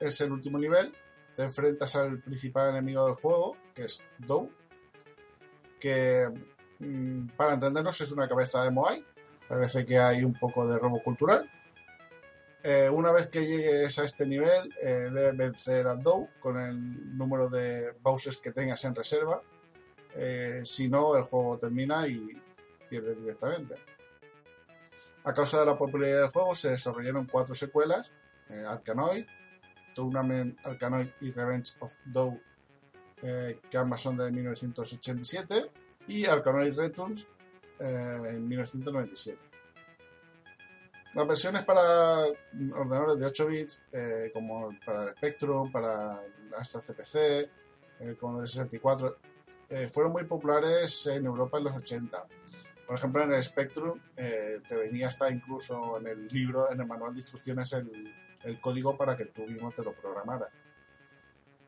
es 0.00 0.20
el 0.22 0.32
último 0.32 0.58
nivel. 0.58 0.94
Te 1.34 1.42
enfrentas 1.42 1.94
al 1.96 2.20
principal 2.20 2.70
enemigo 2.70 3.04
del 3.04 3.14
juego, 3.14 3.56
que 3.78 3.84
es 3.84 4.04
Dow, 4.18 4.50
que 5.78 6.28
mm, 6.80 7.28
para 7.36 7.54
entendernos 7.54 8.00
es 8.00 8.10
una 8.10 8.28
cabeza 8.28 8.64
de 8.64 8.72
Moai. 8.72 9.06
Parece 9.48 9.86
que 9.86 9.98
hay 9.98 10.24
un 10.24 10.34
poco 10.34 10.66
de 10.66 10.78
robo 10.78 11.00
cultural. 11.00 11.48
Eh, 12.64 12.90
una 12.92 13.12
vez 13.12 13.28
que 13.28 13.46
llegues 13.46 13.96
a 14.00 14.04
este 14.04 14.26
nivel, 14.26 14.74
eh, 14.82 15.10
debes 15.12 15.36
vencer 15.36 15.86
a 15.86 15.94
Dow 15.94 16.28
con 16.40 16.58
el 16.58 17.16
número 17.16 17.48
de 17.48 17.92
bosses 18.02 18.36
que 18.38 18.50
tengas 18.50 18.84
en 18.84 18.96
reserva. 18.96 19.40
Eh, 20.16 20.62
si 20.64 20.88
no, 20.88 21.16
el 21.16 21.22
juego 21.22 21.56
termina 21.58 22.08
y 22.08 22.36
pierdes 22.90 23.16
directamente. 23.16 23.76
A 25.22 25.32
causa 25.32 25.60
de 25.60 25.66
la 25.66 25.78
popularidad 25.78 26.22
del 26.22 26.30
juego, 26.30 26.56
se 26.56 26.70
desarrollaron 26.70 27.26
cuatro 27.26 27.54
secuelas: 27.54 28.10
Arkanoid, 28.66 29.24
Tournament 29.94 30.58
Arkanoid 30.66 31.10
y 31.20 31.30
Revenge 31.30 31.74
of 31.80 31.94
Dow, 32.06 32.40
eh, 33.22 33.58
que 33.70 33.78
ambas 33.78 34.00
son 34.00 34.16
de 34.16 34.30
1987, 34.30 35.70
y 36.08 36.24
Arkanoid 36.26 36.74
Returns 36.76 37.26
eh, 37.78 38.20
en 38.30 38.48
1997. 38.48 39.48
Las 41.14 41.26
versiones 41.26 41.64
para 41.64 42.26
ordenadores 42.74 43.18
de 43.18 43.26
8 43.26 43.46
bits, 43.46 43.82
eh, 43.92 44.30
como 44.32 44.70
para 44.84 45.04
el 45.04 45.08
Spectrum, 45.10 45.72
para 45.72 46.22
Astra 46.56 46.82
CPC, 46.82 47.50
el 48.00 48.16
Commodore 48.18 48.46
64, 48.46 49.16
eh, 49.70 49.88
fueron 49.90 50.12
muy 50.12 50.24
populares 50.24 51.06
en 51.06 51.24
Europa 51.24 51.58
en 51.58 51.64
los 51.64 51.76
80. 51.76 52.26
Por 52.86 52.96
ejemplo, 52.96 53.22
en 53.22 53.32
el 53.32 53.42
Spectrum 53.42 53.98
eh, 54.16 54.60
te 54.66 54.76
venía 54.76 55.08
hasta 55.08 55.30
incluso 55.30 55.98
en 55.98 56.06
el 56.06 56.28
libro, 56.28 56.70
en 56.70 56.80
el 56.80 56.86
manual 56.86 57.14
de 57.14 57.20
instrucciones, 57.20 57.72
el, 57.72 58.14
el 58.44 58.60
código 58.60 58.96
para 58.96 59.16
que 59.16 59.26
tú 59.26 59.42
mismo 59.42 59.72
te 59.72 59.82
lo 59.82 59.92
programaras. 59.94 60.50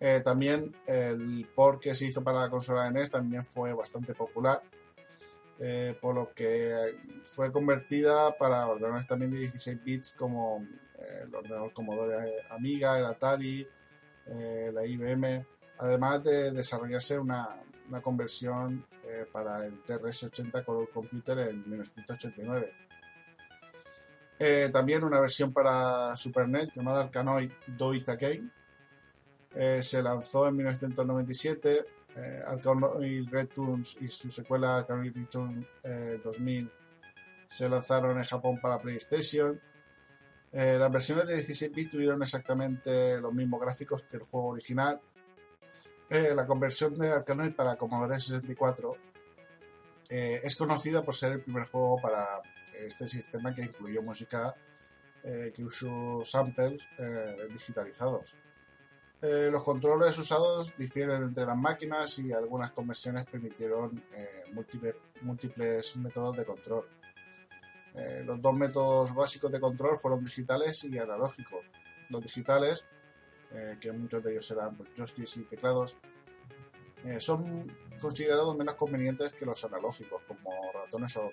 Eh, 0.00 0.22
también 0.24 0.74
el 0.86 1.46
port 1.54 1.80
que 1.80 1.94
se 1.94 2.06
hizo 2.06 2.24
para 2.24 2.40
la 2.40 2.50
consola 2.50 2.90
NES 2.90 3.10
también 3.10 3.44
fue 3.44 3.74
bastante 3.74 4.14
popular, 4.14 4.62
eh, 5.58 5.94
por 6.00 6.14
lo 6.14 6.32
que 6.32 6.96
fue 7.24 7.52
convertida 7.52 8.36
para 8.38 8.66
ordenadores 8.66 9.06
también 9.06 9.30
de 9.30 9.40
16 9.40 9.84
bits 9.84 10.12
como 10.12 10.66
eh, 10.98 11.24
el 11.24 11.34
ordenador 11.34 11.72
Commodore 11.74 12.34
Amiga, 12.48 12.98
el 12.98 13.04
Atari, 13.04 13.68
la 14.72 14.86
IBM, 14.86 15.44
además 15.78 16.22
de 16.22 16.52
desarrollarse 16.52 17.18
una, 17.18 17.60
una 17.88 18.00
conversión 18.00 18.86
para 19.32 19.66
el 19.66 19.82
TRS-80 19.82 20.64
Color 20.64 20.88
Computer 20.90 21.36
en 21.40 21.68
1989. 21.68 22.72
Eh, 24.42 24.70
también 24.72 25.04
una 25.04 25.20
versión 25.20 25.52
para 25.52 26.16
Super 26.16 26.48
NES 26.48 26.74
llamada 26.74 27.00
Arkanoid 27.02 27.50
Doita 27.66 28.16
Game, 28.16 28.48
Eh, 29.54 29.82
se 29.82 30.02
lanzó 30.02 30.48
en 30.48 30.56
1997. 30.56 31.86
Eh, 32.16 32.42
Arkanoid 32.46 33.28
Returns 33.28 33.96
y 34.00 34.08
su 34.08 34.28
secuela 34.30 34.78
Arkanoid 34.78 35.14
Return 35.14 35.66
eh, 35.84 36.20
2000 36.22 36.70
se 37.50 37.68
lanzaron 37.68 38.16
en 38.16 38.24
Japón 38.24 38.60
para 38.60 38.80
PlayStation. 38.80 39.60
Eh, 40.52 40.76
las 40.78 40.90
versiones 40.90 41.26
de 41.26 41.34
16 41.34 41.72
bits 41.72 41.90
tuvieron 41.90 42.22
exactamente 42.22 43.20
los 43.20 43.32
mismos 43.32 43.60
gráficos 43.60 44.02
que 44.02 44.16
el 44.16 44.22
juego 44.22 44.48
original. 44.48 45.00
Eh, 46.08 46.32
la 46.34 46.46
conversión 46.46 46.96
de 46.96 47.10
Arkanoid 47.10 47.54
para 47.54 47.76
Commodore 47.76 48.18
64 48.18 48.96
eh, 50.08 50.40
es 50.42 50.56
conocida 50.56 51.04
por 51.04 51.14
ser 51.14 51.32
el 51.32 51.40
primer 51.40 51.64
juego 51.64 52.00
para 52.00 52.40
este 52.74 53.06
sistema 53.06 53.52
que 53.52 53.62
incluyó 53.62 54.02
música 54.02 54.54
que 55.22 55.62
usó 55.62 56.24
samples 56.24 56.88
digitalizados. 57.52 58.34
Eh, 59.22 59.48
los 59.50 59.62
controles 59.62 60.16
usados 60.18 60.74
difieren 60.76 61.22
entre 61.22 61.44
las 61.44 61.56
máquinas 61.56 62.18
y 62.18 62.32
algunas 62.32 62.70
conversiones 62.70 63.26
permitieron 63.26 64.02
eh, 64.16 64.44
múltiples, 65.22 65.96
métodos 65.96 66.36
de 66.36 66.44
control. 66.44 66.88
Eh, 67.94 68.22
los 68.24 68.40
dos 68.40 68.54
métodos 68.54 69.14
básicos 69.14 69.52
de 69.52 69.60
control 69.60 69.98
fueron 69.98 70.24
digitales 70.24 70.84
y 70.84 70.98
analógicos. 70.98 71.64
Los 72.08 72.22
digitales, 72.22 72.86
que 73.80 73.92
muchos 73.92 74.22
de 74.22 74.32
ellos 74.32 74.48
eran 74.52 74.76
pues, 74.76 74.90
joysticks 74.96 75.36
y 75.38 75.42
teclados, 75.42 75.96
son 77.18 77.66
considerados 78.00 78.56
menos 78.56 78.74
convenientes 78.74 79.32
que 79.32 79.44
los 79.44 79.64
analógicos, 79.64 80.22
como 80.26 80.50
ratones 80.72 81.16
o. 81.16 81.30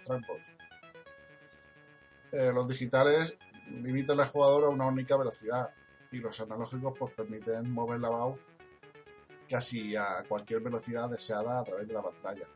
Eh, 2.32 2.52
los 2.54 2.68
digitales 2.68 3.38
limitan 3.68 4.20
al 4.20 4.28
jugador 4.28 4.66
a 4.66 4.70
una 4.70 4.86
única 4.88 5.16
velocidad 5.16 5.74
y 6.12 6.18
los 6.18 6.40
analógicos 6.40 6.94
pues, 6.98 7.14
permiten 7.14 7.72
mover 7.72 8.00
la 8.00 8.10
mouse 8.10 8.46
casi 9.48 9.96
a 9.96 10.24
cualquier 10.28 10.60
velocidad 10.60 11.10
deseada 11.10 11.60
a 11.60 11.64
través 11.64 11.88
de 11.88 11.94
la 11.94 12.02
pantalla. 12.02 12.48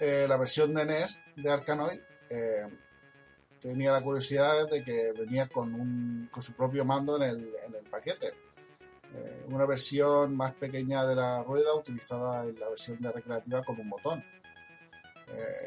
Eh, 0.00 0.26
la 0.26 0.38
versión 0.38 0.74
de 0.74 0.86
NES 0.86 1.20
de 1.36 1.50
Arkanoid 1.50 2.00
eh, 2.30 2.66
tenía 3.60 3.92
la 3.92 4.00
curiosidad 4.00 4.66
de 4.70 4.82
que 4.82 5.12
venía 5.12 5.46
con, 5.48 5.74
un, 5.74 6.28
con 6.32 6.42
su 6.42 6.54
propio 6.54 6.86
mando 6.86 7.16
en 7.16 7.22
el, 7.22 7.54
en 7.66 7.74
el 7.74 7.84
paquete. 7.84 8.32
Eh, 9.14 9.44
una 9.48 9.66
versión 9.66 10.34
más 10.36 10.54
pequeña 10.54 11.04
de 11.04 11.16
la 11.16 11.42
rueda 11.42 11.74
utilizada 11.74 12.44
en 12.44 12.58
la 12.58 12.70
versión 12.70 12.98
de 13.00 13.12
recreativa 13.12 13.62
con 13.62 13.78
un 13.78 13.90
botón. 13.90 14.24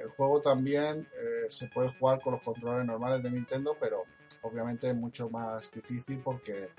El 0.02 0.10
juego 0.10 0.42
también 0.42 1.08
se 1.48 1.68
puede 1.70 1.88
jugar 1.88 2.20
con 2.20 2.34
los 2.34 2.42
controles 2.42 2.86
normales 2.86 3.24
de 3.24 3.32
Nintendo, 3.32 3.78
pero 3.80 4.04
obviamente 4.44 4.88
es 4.88 4.96
mucho 4.96 5.30
más 5.30 5.72
difícil 5.72 6.20
porque 6.24 6.70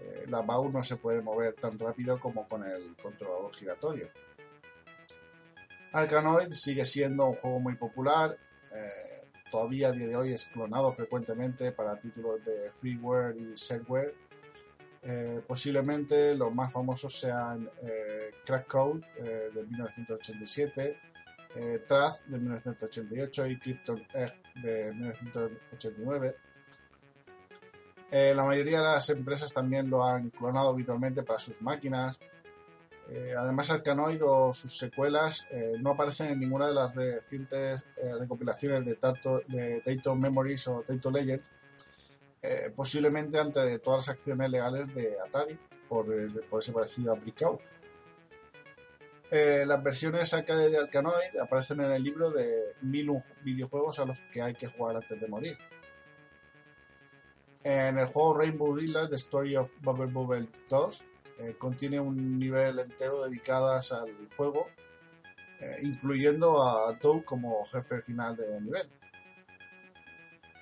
eh, 0.00 0.24
la 0.28 0.42
mouse 0.42 0.72
no 0.72 0.82
se 0.82 0.96
puede 0.96 1.22
mover 1.22 1.54
tan 1.54 1.78
rápido 1.78 2.18
como 2.18 2.48
con 2.48 2.64
el 2.64 2.96
controlador 2.96 3.54
giratorio. 3.54 4.08
Arkanoid 5.92 6.48
sigue 6.48 6.84
siendo 6.84 7.26
un 7.26 7.34
juego 7.34 7.60
muy 7.60 7.74
popular, 7.74 8.38
eh, 8.72 9.26
todavía 9.50 9.88
a 9.88 9.92
día 9.92 10.06
de 10.06 10.16
hoy 10.16 10.32
es 10.32 10.44
clonado 10.44 10.92
frecuentemente 10.92 11.72
para 11.72 11.98
títulos 11.98 12.42
de 12.44 12.70
freeware 12.72 13.36
y 13.36 13.54
shareware. 13.54 14.14
Eh, 15.02 15.40
posiblemente 15.46 16.34
los 16.34 16.54
más 16.54 16.72
famosos 16.72 17.18
sean 17.18 17.68
Crack 18.44 18.66
Code 18.68 19.00
de 19.18 19.66
1987, 19.66 20.96
eh, 21.56 21.80
Trath 21.86 22.24
de 22.26 22.38
1988 22.38 23.46
y 23.48 23.58
Krypton 23.58 24.06
Egg 24.14 24.34
de 24.62 24.92
1989. 24.94 26.36
Eh, 28.10 28.32
la 28.34 28.42
mayoría 28.44 28.78
de 28.78 28.84
las 28.84 29.08
empresas 29.10 29.52
también 29.52 29.88
lo 29.88 30.04
han 30.04 30.30
clonado 30.30 30.70
habitualmente 30.70 31.22
para 31.22 31.38
sus 31.38 31.62
máquinas. 31.62 32.18
Eh, 33.08 33.34
además, 33.36 33.70
Arkanoid 33.70 34.20
o 34.24 34.52
sus 34.52 34.76
secuelas 34.76 35.46
eh, 35.50 35.74
no 35.80 35.90
aparecen 35.90 36.30
en 36.30 36.40
ninguna 36.40 36.66
de 36.66 36.74
las 36.74 36.94
recientes 36.94 37.84
recopilaciones 38.18 38.84
de, 38.84 38.94
Tato, 38.96 39.42
de 39.46 39.80
Taito 39.80 40.14
Memories 40.14 40.66
o 40.68 40.82
Taito 40.86 41.10
Legends, 41.10 41.44
posiblemente 42.74 43.38
ante 43.38 43.78
todas 43.78 44.06
las 44.06 44.14
acciones 44.14 44.50
legales 44.50 44.92
de 44.94 45.16
Atari 45.26 45.58
por, 45.88 46.06
por 46.48 46.60
ese 46.62 46.72
parecido 46.72 47.12
a 47.12 47.16
Breakout. 47.16 47.60
Las 49.30 49.82
versiones 49.82 50.32
arcade 50.34 50.70
de 50.70 50.78
Arkanoid 50.78 51.38
aparecen 51.40 51.80
en 51.80 51.92
el 51.92 52.02
libro 52.02 52.30
de 52.30 52.74
1001 52.82 53.24
videojuegos 53.44 53.98
a 53.98 54.04
los 54.04 54.18
que 54.32 54.42
hay 54.42 54.54
que 54.54 54.68
jugar 54.68 54.96
antes 54.96 55.20
de 55.20 55.28
morir. 55.28 55.58
En 57.62 57.98
el 57.98 58.06
juego 58.06 58.34
Rainbow 58.34 58.74
Rillers 58.74 59.10
The 59.10 59.16
Story 59.16 59.56
of 59.56 59.70
Bubble 59.82 60.06
Bubble 60.06 60.48
2 60.68 61.04
eh, 61.40 61.56
contiene 61.58 62.00
un 62.00 62.38
nivel 62.38 62.78
entero 62.78 63.22
dedicadas 63.24 63.92
al 63.92 64.28
juego, 64.36 64.68
eh, 65.60 65.76
incluyendo 65.82 66.62
a 66.62 66.98
Toad 66.98 67.22
como 67.22 67.64
jefe 67.66 68.00
final 68.00 68.34
de 68.36 68.60
nivel. 68.60 68.88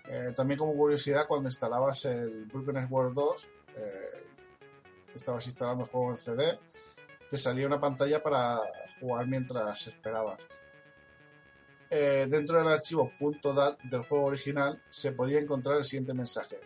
Eh, 0.09 0.33
también 0.35 0.59
como 0.59 0.75
curiosidad, 0.75 1.27
cuando 1.29 1.49
instalabas 1.49 2.05
el 2.07 2.47
Broken 2.47 2.89
Sword 2.89 3.13
2, 3.15 3.49
eh, 3.77 4.27
estabas 5.15 5.47
instalando 5.47 5.85
el 5.85 5.91
juego 5.91 6.11
en 6.13 6.19
CD, 6.19 6.59
te 7.29 7.39
salía 7.39 7.67
una 7.67 7.81
pantalla 7.81 8.23
para 8.23 8.59
jugar 9.01 9.27
mientras 9.27 9.87
esperabas. 9.87 10.41
Dentro 11.91 12.59
del 12.59 12.69
archivo 12.69 13.13
.dat 13.43 13.81
del 13.85 14.03
juego 14.03 14.27
original 14.27 14.83
se 14.91 15.13
podía 15.13 15.39
encontrar 15.39 15.79
el 15.79 15.85
siguiente 15.85 16.13
mensaje. 16.13 16.61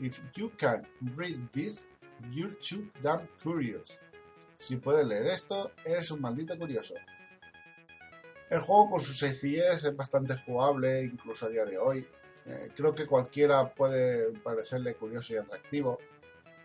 If 0.00 0.20
you 0.34 0.50
can 0.56 0.86
read 1.16 1.50
this, 1.52 1.88
you're 2.30 2.54
too 2.54 2.90
damn 3.00 3.28
curious. 3.42 4.00
Si 4.56 4.76
puedes 4.76 5.06
leer 5.06 5.26
esto, 5.26 5.72
eres 5.84 6.10
un 6.10 6.20
maldito 6.20 6.56
curioso. 6.58 6.94
El 8.50 8.60
juego 8.60 8.90
con 8.90 9.00
su 9.00 9.12
sencillez 9.12 9.84
es 9.84 9.96
bastante 9.96 10.34
jugable, 10.36 11.02
incluso 11.02 11.46
a 11.46 11.48
día 11.50 11.64
de 11.64 11.78
hoy. 11.78 12.06
Eh, 12.46 12.70
creo 12.74 12.94
que 12.94 13.06
cualquiera 13.06 13.74
puede 13.74 14.32
parecerle 14.38 14.94
curioso 14.94 15.34
y 15.34 15.36
atractivo. 15.36 15.98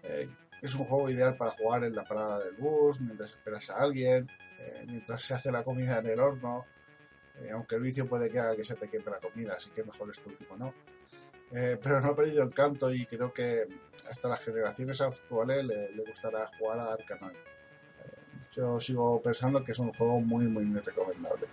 Eh, 0.03 0.29
es 0.61 0.75
un 0.75 0.85
juego 0.85 1.09
ideal 1.09 1.35
para 1.35 1.51
jugar 1.51 1.83
en 1.83 1.93
la 1.93 2.05
parada 2.05 2.39
del 2.39 2.55
bus, 2.55 3.01
mientras 3.01 3.31
esperas 3.31 3.69
a 3.69 3.75
alguien, 3.75 4.29
eh, 4.59 4.85
mientras 4.87 5.21
se 5.21 5.33
hace 5.33 5.51
la 5.51 5.63
comida 5.63 5.97
en 5.97 6.07
el 6.07 6.19
horno. 6.21 6.65
Eh, 7.41 7.49
aunque 7.51 7.75
el 7.75 7.81
vicio 7.81 8.07
puede 8.07 8.29
que 8.29 8.39
haga 8.39 8.55
que 8.55 8.63
se 8.63 8.75
te 8.75 8.89
queme 8.89 9.11
la 9.11 9.19
comida, 9.19 9.55
así 9.55 9.71
que 9.71 9.83
mejor 9.83 10.09
este 10.09 10.29
último 10.29 10.55
no. 10.55 10.73
Eh, 11.55 11.77
pero 11.81 12.01
no 12.01 12.07
ha 12.07 12.15
perdido 12.15 12.43
encanto 12.43 12.91
y 12.91 13.05
creo 13.05 13.31
que 13.31 13.67
hasta 14.09 14.27
las 14.27 14.43
generaciones 14.43 14.99
actuales 15.01 15.63
le, 15.63 16.03
gustará 16.03 16.49
jugar 16.57 16.79
a 16.79 16.93
Arkanoid. 16.93 17.35
Eh, 17.35 18.39
yo 18.55 18.79
sigo 18.79 19.21
pensando 19.21 19.63
que 19.63 19.71
es 19.71 19.77
un 19.77 19.93
juego 19.93 20.19
muy, 20.19 20.47
muy, 20.47 20.65
muy 20.65 20.79
recomendable. 20.79 21.47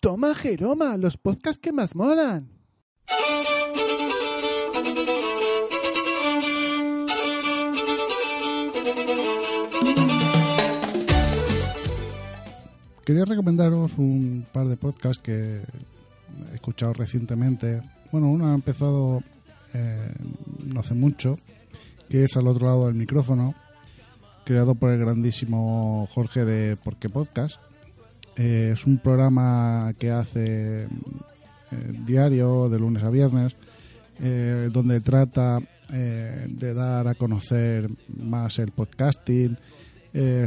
Toma 0.00 0.34
Jeroma, 0.34 0.96
los 0.96 1.16
podcasts 1.16 1.60
que 1.60 1.70
más 1.70 1.94
molan. 1.94 2.58
Quería 13.08 13.24
recomendaros 13.24 13.96
un 13.96 14.44
par 14.52 14.68
de 14.68 14.76
podcasts 14.76 15.22
que 15.22 15.62
he 15.62 16.54
escuchado 16.54 16.92
recientemente. 16.92 17.80
Bueno, 18.12 18.28
uno 18.28 18.52
ha 18.52 18.54
empezado 18.54 19.22
eh, 19.72 20.12
no 20.66 20.80
hace 20.80 20.92
mucho, 20.92 21.38
que 22.10 22.24
es 22.24 22.36
al 22.36 22.46
otro 22.46 22.66
lado 22.66 22.84
del 22.84 22.96
micrófono, 22.96 23.54
creado 24.44 24.74
por 24.74 24.92
el 24.92 24.98
grandísimo 24.98 26.06
Jorge 26.12 26.44
de 26.44 26.76
Porque 26.76 27.08
Podcast. 27.08 27.56
Eh, 28.36 28.72
es 28.74 28.84
un 28.84 28.98
programa 28.98 29.94
que 29.98 30.10
hace 30.10 30.82
eh, 30.82 30.88
diario, 32.04 32.68
de 32.68 32.78
lunes 32.78 33.02
a 33.04 33.08
viernes, 33.08 33.56
donde 34.70 35.00
trata 35.00 35.60
de 35.88 36.74
dar 36.74 37.08
a 37.08 37.14
conocer 37.14 37.88
más 38.18 38.58
el 38.58 38.70
podcasting, 38.72 39.56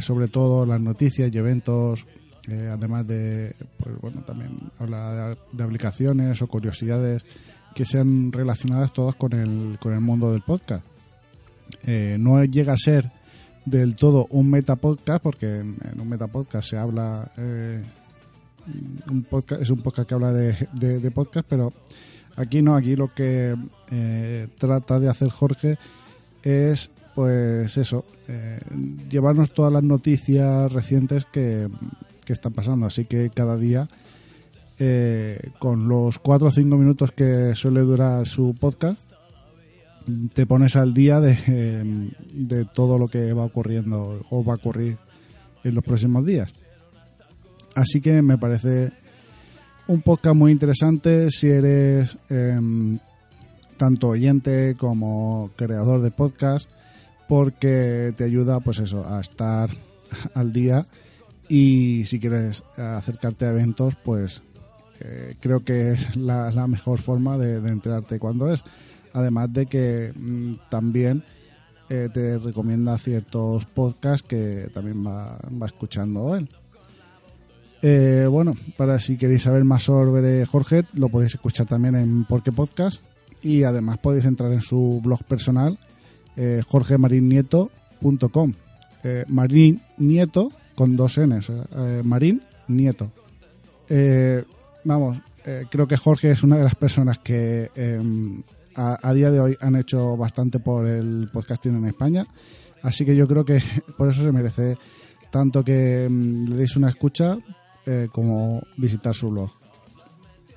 sobre 0.01 0.27
todo 0.27 0.65
las 0.67 0.79
noticias 0.79 1.33
y 1.33 1.37
eventos, 1.39 2.05
eh, 2.47 2.69
además 2.71 3.07
de, 3.07 3.55
pues 3.77 3.99
bueno, 4.01 4.21
también 4.21 4.51
habla 4.79 5.35
de, 5.51 5.63
aplicaciones 5.63 6.41
o 6.41 6.47
curiosidades 6.47 7.25
que 7.75 7.85
sean 7.85 8.31
relacionadas 8.31 8.91
todas 8.93 9.15
con 9.15 9.33
el, 9.33 9.77
con 9.79 9.93
el 9.93 10.01
mundo 10.01 10.31
del 10.31 10.41
podcast. 10.41 10.83
Eh, 11.83 12.17
no 12.19 12.43
llega 12.43 12.73
a 12.73 12.77
ser 12.77 13.09
del 13.65 13.95
todo 13.95 14.27
un 14.31 14.49
metapodcast, 14.49 15.21
porque 15.21 15.59
en, 15.59 15.77
en 15.91 15.99
un 16.01 16.09
metapodcast 16.09 16.69
se 16.69 16.77
habla. 16.77 17.31
eh, 17.37 17.83
un 19.09 19.23
podcast, 19.23 19.61
es 19.61 19.69
un 19.69 19.81
podcast 19.81 20.07
que 20.07 20.13
habla 20.15 20.33
de, 20.33 20.55
de- 20.73 20.99
de 20.99 21.11
podcast, 21.11 21.45
pero 21.49 21.73
aquí 22.35 22.61
no, 22.61 22.75
aquí 22.75 22.95
lo 22.95 23.13
que 23.13 23.55
eh, 23.91 24.47
trata 24.57 24.99
de 24.99 25.09
hacer 25.09 25.29
Jorge 25.29 25.77
es, 26.43 26.89
pues 27.15 27.77
eso, 27.77 28.05
eh, 28.27 28.59
llevarnos 29.09 29.51
todas 29.51 29.71
las 29.73 29.83
noticias 29.83 30.71
recientes 30.71 31.25
que, 31.25 31.67
que 32.31 32.33
están 32.33 32.53
pasando. 32.53 32.85
Así 32.85 33.03
que 33.03 33.29
cada 33.29 33.57
día, 33.57 33.89
eh, 34.79 35.37
con 35.59 35.89
los 35.89 36.17
4 36.17 36.47
o 36.47 36.51
5 36.51 36.77
minutos 36.77 37.11
que 37.11 37.53
suele 37.55 37.81
durar 37.81 38.25
su 38.25 38.55
podcast, 38.57 38.97
te 40.33 40.45
pones 40.45 40.77
al 40.77 40.93
día 40.93 41.19
de, 41.19 41.37
eh, 41.47 42.09
de 42.31 42.63
todo 42.63 42.97
lo 42.97 43.09
que 43.09 43.33
va 43.33 43.43
ocurriendo 43.43 44.21
o 44.29 44.45
va 44.45 44.53
a 44.53 44.55
ocurrir 44.55 44.97
en 45.65 45.75
los 45.75 45.83
próximos 45.83 46.25
días. 46.25 46.53
Así 47.75 47.99
que 47.99 48.21
me 48.21 48.37
parece 48.37 48.93
un 49.87 50.01
podcast 50.01 50.35
muy 50.35 50.53
interesante 50.53 51.31
si 51.31 51.49
eres 51.49 52.17
em, 52.29 52.97
tanto 53.75 54.07
oyente 54.07 54.75
como 54.77 55.51
creador 55.57 56.01
de 56.01 56.11
podcast 56.11 56.69
porque 57.27 58.13
te 58.15 58.23
ayuda 58.23 58.61
pues 58.61 58.79
eso 58.79 59.05
a 59.05 59.19
estar 59.19 59.69
al 60.33 60.53
día 60.53 60.87
y 61.51 62.05
si 62.05 62.19
quieres 62.19 62.63
acercarte 62.77 63.45
a 63.45 63.49
eventos 63.49 63.95
pues 63.95 64.41
eh, 64.99 65.35
creo 65.39 65.63
que 65.63 65.91
es 65.91 66.15
la, 66.15 66.67
mejor 66.67 66.99
forma 66.99 67.37
de, 67.37 67.57
enterarte 67.67 68.19
cuando 68.19 68.51
es 68.53 68.63
además 69.13 69.51
de 69.51 69.65
que 69.65 70.13
mm, 70.15 70.69
también 70.69 71.23
eh, 71.89 72.07
te 72.13 72.37
recomienda 72.37 72.97
ciertos 72.97 73.65
podcasts 73.65 74.25
que 74.25 74.69
también 74.73 75.05
va, 75.05 75.37
va 75.61 75.65
escuchando 75.65 76.35
él. 76.37 76.47
Eh, 77.83 78.27
bueno, 78.29 78.55
para 78.77 78.99
si 78.99 79.17
queréis 79.17 79.43
saber 79.43 79.63
más 79.63 79.83
sobre 79.83 80.45
Jorge, 80.45 80.83
lo 80.93 81.09
podéis 81.09 81.33
escuchar 81.33 81.65
también 81.65 81.95
en 81.95 82.25
Porque 82.25 82.51
Podcast 82.51 83.01
y 83.41 83.63
además 83.63 83.97
podéis 83.97 84.25
entrar 84.25 84.53
en 84.53 84.61
su 84.61 85.01
blog 85.03 85.23
personal, 85.23 85.79
eh, 86.37 86.61
jorgemarinieto.com. 86.67 88.53
Eh, 89.03 89.25
Marín 89.27 89.81
Nieto 89.97 90.51
con 90.81 90.97
dos 90.97 91.19
N's, 91.19 91.51
eh, 91.51 92.01
Marín 92.03 92.41
Nieto. 92.67 93.11
Eh, 93.87 94.43
vamos, 94.83 95.19
eh, 95.45 95.65
creo 95.69 95.87
que 95.87 95.95
Jorge 95.95 96.31
es 96.31 96.41
una 96.41 96.55
de 96.55 96.63
las 96.63 96.73
personas 96.73 97.19
que 97.19 97.69
em, 97.75 98.41
a, 98.73 99.13
día 99.13 99.29
de 99.29 99.39
hoy 99.39 99.57
han 99.61 99.75
hecho 99.75 100.17
bastante 100.17 100.57
por 100.57 100.87
el 100.87 101.29
podcasting 101.31 101.75
en 101.75 101.85
España. 101.85 102.25
Así 102.81 103.05
que 103.05 103.15
yo 103.15 103.27
creo 103.27 103.45
que 103.45 103.61
por 103.95 104.09
eso 104.09 104.23
se 104.23 104.31
merece 104.31 104.75
tanto 105.29 105.63
que 105.63 106.07
mm, 106.09 106.45
le 106.49 106.55
deis 106.55 106.75
una 106.75 106.89
escucha 106.89 107.37
eh, 107.85 108.07
como 108.11 108.63
visitar 108.75 109.13
su 109.13 109.29
blog. 109.29 109.51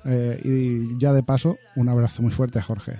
Eh, 0.05 0.41
y 0.43 0.97
ya 0.97 1.13
de 1.13 1.21
paso, 1.21 1.59
un 1.75 1.87
abrazo 1.87 2.23
muy 2.23 2.31
fuerte 2.31 2.57
a 2.57 2.63
Jorge. 2.63 2.93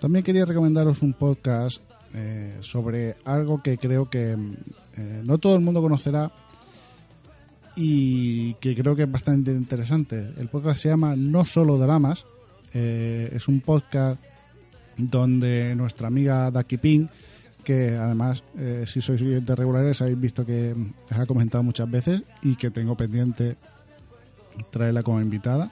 También 0.00 0.24
quería 0.24 0.44
recomendaros 0.44 1.02
un 1.02 1.14
podcast 1.14 1.82
eh, 2.14 2.56
sobre 2.60 3.14
algo 3.24 3.62
que 3.62 3.78
creo 3.78 4.08
que 4.08 4.36
mm, 4.36 4.54
eh, 4.96 5.22
no 5.24 5.38
todo 5.38 5.54
el 5.54 5.60
mundo 5.60 5.80
conocerá 5.80 6.30
y 7.80 8.54
que 8.54 8.74
creo 8.74 8.96
que 8.96 9.04
es 9.04 9.10
bastante 9.10 9.52
interesante. 9.52 10.32
El 10.36 10.48
podcast 10.48 10.82
se 10.82 10.88
llama 10.88 11.14
No 11.14 11.46
Solo 11.46 11.78
Dramas. 11.78 12.26
Eh, 12.74 13.30
es 13.32 13.46
un 13.46 13.60
podcast 13.60 14.20
donde 14.96 15.76
nuestra 15.76 16.08
amiga 16.08 16.50
Daki 16.50 16.76
Ping, 16.78 17.06
que 17.62 17.96
además, 17.96 18.42
eh, 18.58 18.84
si 18.84 19.00
sois 19.00 19.22
oyentes 19.22 19.56
regulares, 19.56 20.02
habéis 20.02 20.20
visto 20.20 20.44
que 20.44 20.74
os 21.08 21.16
ha 21.16 21.26
comentado 21.26 21.62
muchas 21.62 21.88
veces 21.88 22.22
y 22.42 22.56
que 22.56 22.72
tengo 22.72 22.96
pendiente 22.96 23.56
traerla 24.70 25.04
como 25.04 25.20
invitada. 25.20 25.70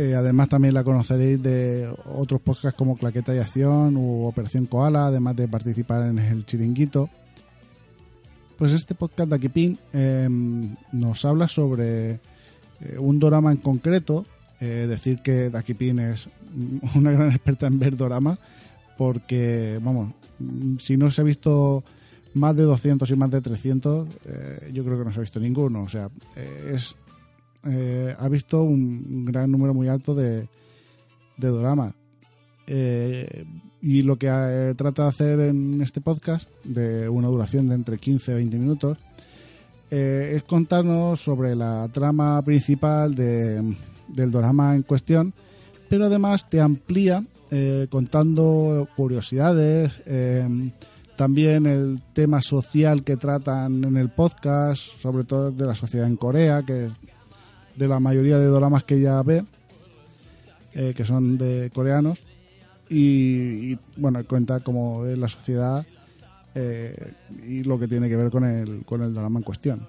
Eh, 0.00 0.14
además, 0.14 0.48
también 0.48 0.72
la 0.72 0.82
conoceréis 0.82 1.42
de 1.42 1.86
otros 2.06 2.40
podcasts 2.40 2.78
como 2.78 2.96
Claqueta 2.96 3.34
y 3.34 3.38
Acción 3.38 3.98
u 3.98 4.24
Operación 4.24 4.64
Koala, 4.64 5.08
además 5.08 5.36
de 5.36 5.46
participar 5.46 6.06
en 6.06 6.18
el 6.18 6.46
Chiringuito. 6.46 7.10
Pues 8.56 8.72
este 8.72 8.94
podcast 8.94 9.28
de 9.28 9.36
Akipin 9.36 9.78
eh, 9.92 10.26
nos 10.92 11.24
habla 11.26 11.48
sobre 11.48 12.12
eh, 12.12 12.18
un 12.98 13.18
dorama 13.18 13.52
en 13.52 13.58
concreto. 13.58 14.24
Eh, 14.58 14.86
decir 14.88 15.18
que 15.18 15.50
Dakipin 15.50 15.98
es 15.98 16.30
una 16.94 17.12
gran 17.12 17.30
experta 17.30 17.66
en 17.66 17.78
ver 17.78 17.94
doramas, 17.94 18.38
porque, 18.96 19.78
vamos, 19.82 20.14
si 20.78 20.96
no 20.96 21.10
se 21.10 21.20
ha 21.20 21.24
visto 21.24 21.84
más 22.32 22.56
de 22.56 22.62
200 22.62 23.10
y 23.10 23.16
más 23.16 23.30
de 23.30 23.42
300, 23.42 24.08
eh, 24.24 24.70
yo 24.72 24.82
creo 24.82 24.98
que 24.98 25.04
no 25.04 25.12
se 25.12 25.18
ha 25.18 25.20
visto 25.20 25.40
ninguno. 25.40 25.82
O 25.82 25.90
sea, 25.90 26.08
es 26.72 26.96
eh, 27.64 28.14
ha 28.18 28.28
visto 28.28 28.62
un, 28.62 29.24
gran 29.26 29.50
número 29.50 29.74
muy 29.74 29.88
alto 29.88 30.14
de, 30.14 30.48
de 31.36 31.48
doramas. 31.48 31.94
Eh, 32.66 33.44
y 33.82 34.02
lo 34.02 34.16
que 34.16 34.28
eh, 34.30 34.74
trata 34.76 35.04
de 35.04 35.08
hacer 35.08 35.40
en 35.40 35.80
este 35.80 36.00
podcast, 36.00 36.48
de 36.64 37.08
una 37.08 37.28
duración 37.28 37.66
de 37.66 37.74
entre 37.74 37.98
15 37.98 38.32
y 38.32 38.34
20 38.34 38.58
minutos, 38.58 38.98
es 39.90 40.44
contarnos 40.44 41.20
sobre 41.20 41.56
la 41.56 41.88
trama 41.92 42.40
principal 42.42 43.12
de- 43.16 43.76
del 44.06 44.30
drama 44.30 44.76
en 44.76 44.82
cuestión, 44.84 45.34
pero 45.88 46.04
además 46.04 46.48
te 46.48 46.60
amplía 46.60 47.24
contando 47.90 48.88
curiosidades, 48.94 50.00
eh, 50.06 50.46
también 51.16 51.66
el 51.66 52.00
tema 52.12 52.40
social 52.40 53.02
que 53.02 53.16
tratan 53.16 53.82
en 53.82 53.96
el 53.96 54.08
podcast, 54.10 54.80
sobre 55.00 55.24
todo 55.24 55.50
de 55.50 55.66
la 55.66 55.74
sociedad 55.74 56.06
en 56.06 56.16
Corea, 56.16 56.62
que 56.62 56.88
de 57.76 57.88
la 57.88 58.00
mayoría 58.00 58.38
de 58.38 58.46
dramas 58.46 58.84
que 58.84 58.96
ella 58.96 59.22
ve, 59.22 59.44
eh, 60.74 60.92
que 60.96 61.04
son 61.04 61.38
de 61.38 61.70
coreanos, 61.74 62.22
y, 62.88 63.72
y, 63.72 63.78
bueno, 63.96 64.22
cuenta 64.24 64.60
cómo 64.60 65.06
es 65.06 65.16
la 65.16 65.28
sociedad 65.28 65.86
eh, 66.54 67.12
y 67.46 67.62
lo 67.62 67.78
que 67.78 67.86
tiene 67.86 68.08
que 68.08 68.16
ver 68.16 68.30
con 68.30 68.44
el, 68.44 68.84
con 68.84 69.02
el 69.02 69.14
drama 69.14 69.38
en 69.38 69.44
cuestión. 69.44 69.86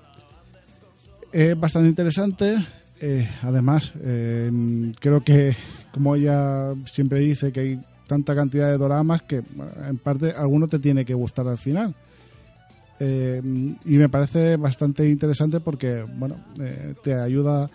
Es 1.31 1.59
bastante 1.59 1.89
interesante. 1.89 2.57
eh, 2.99 3.27
además, 3.41 3.93
eh, 4.01 4.91
creo 4.99 5.23
que, 5.23 5.55
como 5.91 6.15
ella 6.15 6.73
siempre 6.85 7.19
dice, 7.19 7.51
que 7.51 7.59
hay 7.59 7.81
tanta 8.07 8.35
cantidad 8.35 8.69
de 8.69 8.77
doramas 8.77 9.23
que 9.23 9.41
en 9.87 9.97
parte 9.97 10.31
alguno 10.31 10.67
te 10.67 10.77
tiene 10.77 11.03
que 11.03 11.13
gustar 11.15 11.47
al 11.47 11.57
final. 11.57 11.95
Eh, 13.03 13.41
y 13.83 13.97
me 13.97 14.09
parece 14.09 14.57
bastante 14.57 15.09
interesante 15.09 15.59
porque 15.59 16.03
bueno 16.03 16.35
eh, 16.59 16.93
te 17.03 17.15
ayuda 17.15 17.67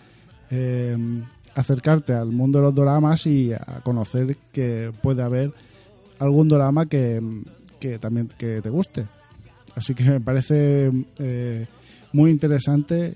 eh, 0.53 0.97
acercarte 1.57 2.13
al 2.13 2.31
mundo 2.31 2.61
de 2.61 2.67
los 2.67 2.75
doramas 2.77 3.27
y 3.27 3.53
a 3.53 3.81
conocer 3.83 4.37
que 4.53 4.93
puede 5.03 5.25
haber 5.25 5.53
algún 6.21 6.47
dorama 6.47 6.87
que, 6.87 7.21
que 7.81 7.99
también 7.99 8.29
que 8.39 8.63
te 8.63 8.71
guste. 8.71 9.07
Así 9.75 9.97
que 9.97 10.05
me 10.05 10.21
parece 10.21 10.93
eh, 11.19 11.67
muy 12.13 12.31
interesante 12.31 13.13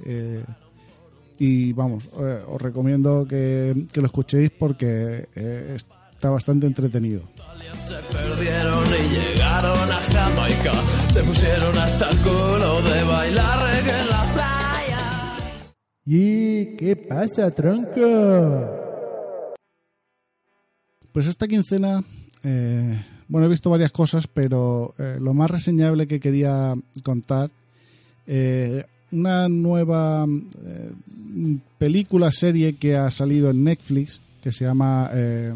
y 1.39 1.73
vamos, 1.73 2.09
os 2.13 2.61
recomiendo 2.61 3.25
que, 3.25 3.87
que 3.93 4.01
lo 4.01 4.07
escuchéis 4.09 4.51
porque 4.51 5.29
está 6.17 6.29
bastante 6.29 6.67
entretenido. 6.67 7.23
Se 11.13 11.25
pusieron 11.25 11.77
hasta 11.77 12.11
el 12.11 12.19
culo 12.19 12.83
de 12.83 13.03
bailar 13.05 13.59
reggae 13.69 14.01
en 14.01 14.09
la 14.09 14.23
playa. 14.33 15.73
¿Y 16.07 16.77
qué 16.77 16.97
pasa, 16.97 17.51
tronco? 17.51 18.81
Pues 21.13 21.27
esta 21.27 21.49
quincena, 21.49 22.05
eh, 22.45 23.05
bueno, 23.27 23.47
he 23.47 23.51
visto 23.51 23.71
varias 23.71 23.91
cosas, 23.91 24.29
pero 24.29 24.95
eh, 24.99 25.19
lo 25.21 25.35
más 25.35 25.51
reseñable 25.51 26.07
que 26.07 26.21
quería 26.21 26.75
contar, 27.03 27.51
eh, 28.29 28.85
una 29.11 29.49
nueva 29.49 30.25
eh, 30.65 30.91
película, 31.79 32.31
serie 32.31 32.77
que 32.77 32.97
ha 32.97 33.11
salido 33.11 33.51
en 33.51 33.65
Netflix, 33.65 34.21
que 34.41 34.53
se 34.53 34.65
llama 34.65 35.11
eh, 35.13 35.53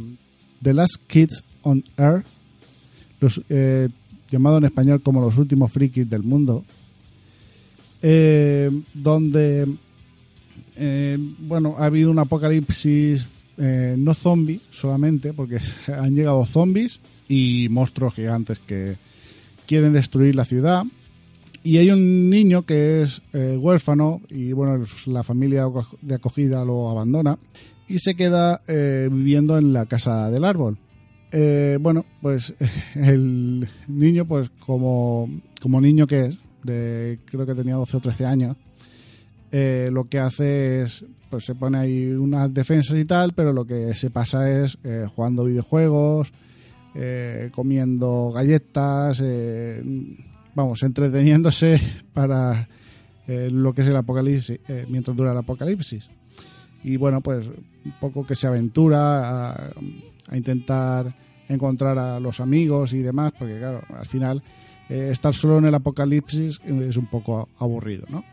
The 0.60 0.74
Last 0.74 0.96
Kids 1.06 1.44
on 1.62 1.84
Earth, 1.96 2.26
los, 3.20 3.40
eh, 3.48 3.88
llamado 4.34 4.58
en 4.58 4.64
español 4.64 5.00
como 5.02 5.20
Los 5.20 5.38
Últimos 5.38 5.72
Frikis 5.72 6.08
del 6.08 6.22
Mundo, 6.22 6.64
eh, 8.02 8.70
donde 8.92 9.66
eh, 10.76 11.16
bueno, 11.38 11.76
ha 11.78 11.86
habido 11.86 12.10
un 12.10 12.18
apocalipsis 12.18 13.26
eh, 13.56 13.94
no 13.96 14.14
zombie 14.14 14.60
solamente, 14.70 15.32
porque 15.32 15.58
han 15.86 16.14
llegado 16.14 16.44
zombies 16.46 17.00
y 17.28 17.68
monstruos 17.70 18.14
gigantes 18.14 18.58
que 18.58 18.96
quieren 19.66 19.92
destruir 19.92 20.34
la 20.34 20.44
ciudad. 20.44 20.84
Y 21.62 21.78
hay 21.78 21.90
un 21.90 22.28
niño 22.28 22.66
que 22.66 23.02
es 23.02 23.22
eh, 23.32 23.56
huérfano 23.58 24.20
y 24.28 24.52
bueno, 24.52 24.84
la 25.06 25.22
familia 25.22 25.66
de 26.02 26.14
acogida 26.14 26.62
lo 26.64 26.90
abandona 26.90 27.38
y 27.88 27.98
se 27.98 28.14
queda 28.14 28.58
viviendo 28.66 29.56
en 29.56 29.72
la 29.72 29.86
casa 29.86 30.30
del 30.30 30.44
árbol. 30.44 30.76
Eh, 31.36 31.78
bueno, 31.80 32.06
pues 32.22 32.54
el 32.94 33.68
niño, 33.88 34.24
pues 34.24 34.50
como, 34.64 35.28
como 35.60 35.80
niño 35.80 36.06
que 36.06 36.26
es, 36.26 36.38
de, 36.62 37.18
creo 37.24 37.44
que 37.44 37.56
tenía 37.56 37.74
12 37.74 37.96
o 37.96 38.00
13 38.00 38.24
años, 38.24 38.56
eh, 39.50 39.88
lo 39.92 40.08
que 40.08 40.20
hace 40.20 40.82
es, 40.82 41.04
pues 41.30 41.44
se 41.44 41.56
pone 41.56 41.76
ahí 41.76 42.06
unas 42.12 42.54
defensas 42.54 42.96
y 42.96 43.04
tal, 43.04 43.32
pero 43.32 43.52
lo 43.52 43.64
que 43.64 43.96
se 43.96 44.10
pasa 44.10 44.48
es 44.48 44.78
eh, 44.84 45.08
jugando 45.12 45.44
videojuegos, 45.44 46.32
eh, 46.94 47.50
comiendo 47.52 48.30
galletas, 48.32 49.20
vamos, 50.54 50.84
entreteniéndose 50.84 51.80
para 52.14 52.68
lo 53.26 53.72
que 53.74 53.80
es 53.80 53.88
el 53.88 53.96
apocalipsis, 53.96 54.60
mientras 54.88 55.16
dura 55.16 55.32
el 55.32 55.38
apocalipsis. 55.38 56.08
Y 56.84 56.96
bueno, 56.96 57.22
pues 57.22 57.46
un 57.46 57.92
poco 57.98 58.24
que 58.24 58.36
se 58.36 58.46
aventura 58.46 59.50
a, 59.50 59.70
a 60.28 60.36
intentar 60.36 61.14
encontrar 61.48 61.98
a 61.98 62.20
los 62.20 62.40
amigos 62.40 62.92
y 62.92 62.98
demás, 62.98 63.32
porque 63.38 63.58
claro, 63.58 63.82
al 63.96 64.06
final 64.06 64.42
eh, 64.88 65.08
estar 65.10 65.34
solo 65.34 65.58
en 65.58 65.66
el 65.66 65.74
apocalipsis 65.74 66.60
es 66.64 66.96
un 66.96 67.06
poco 67.06 67.48
aburrido, 67.58 68.06
¿no? 68.08 68.24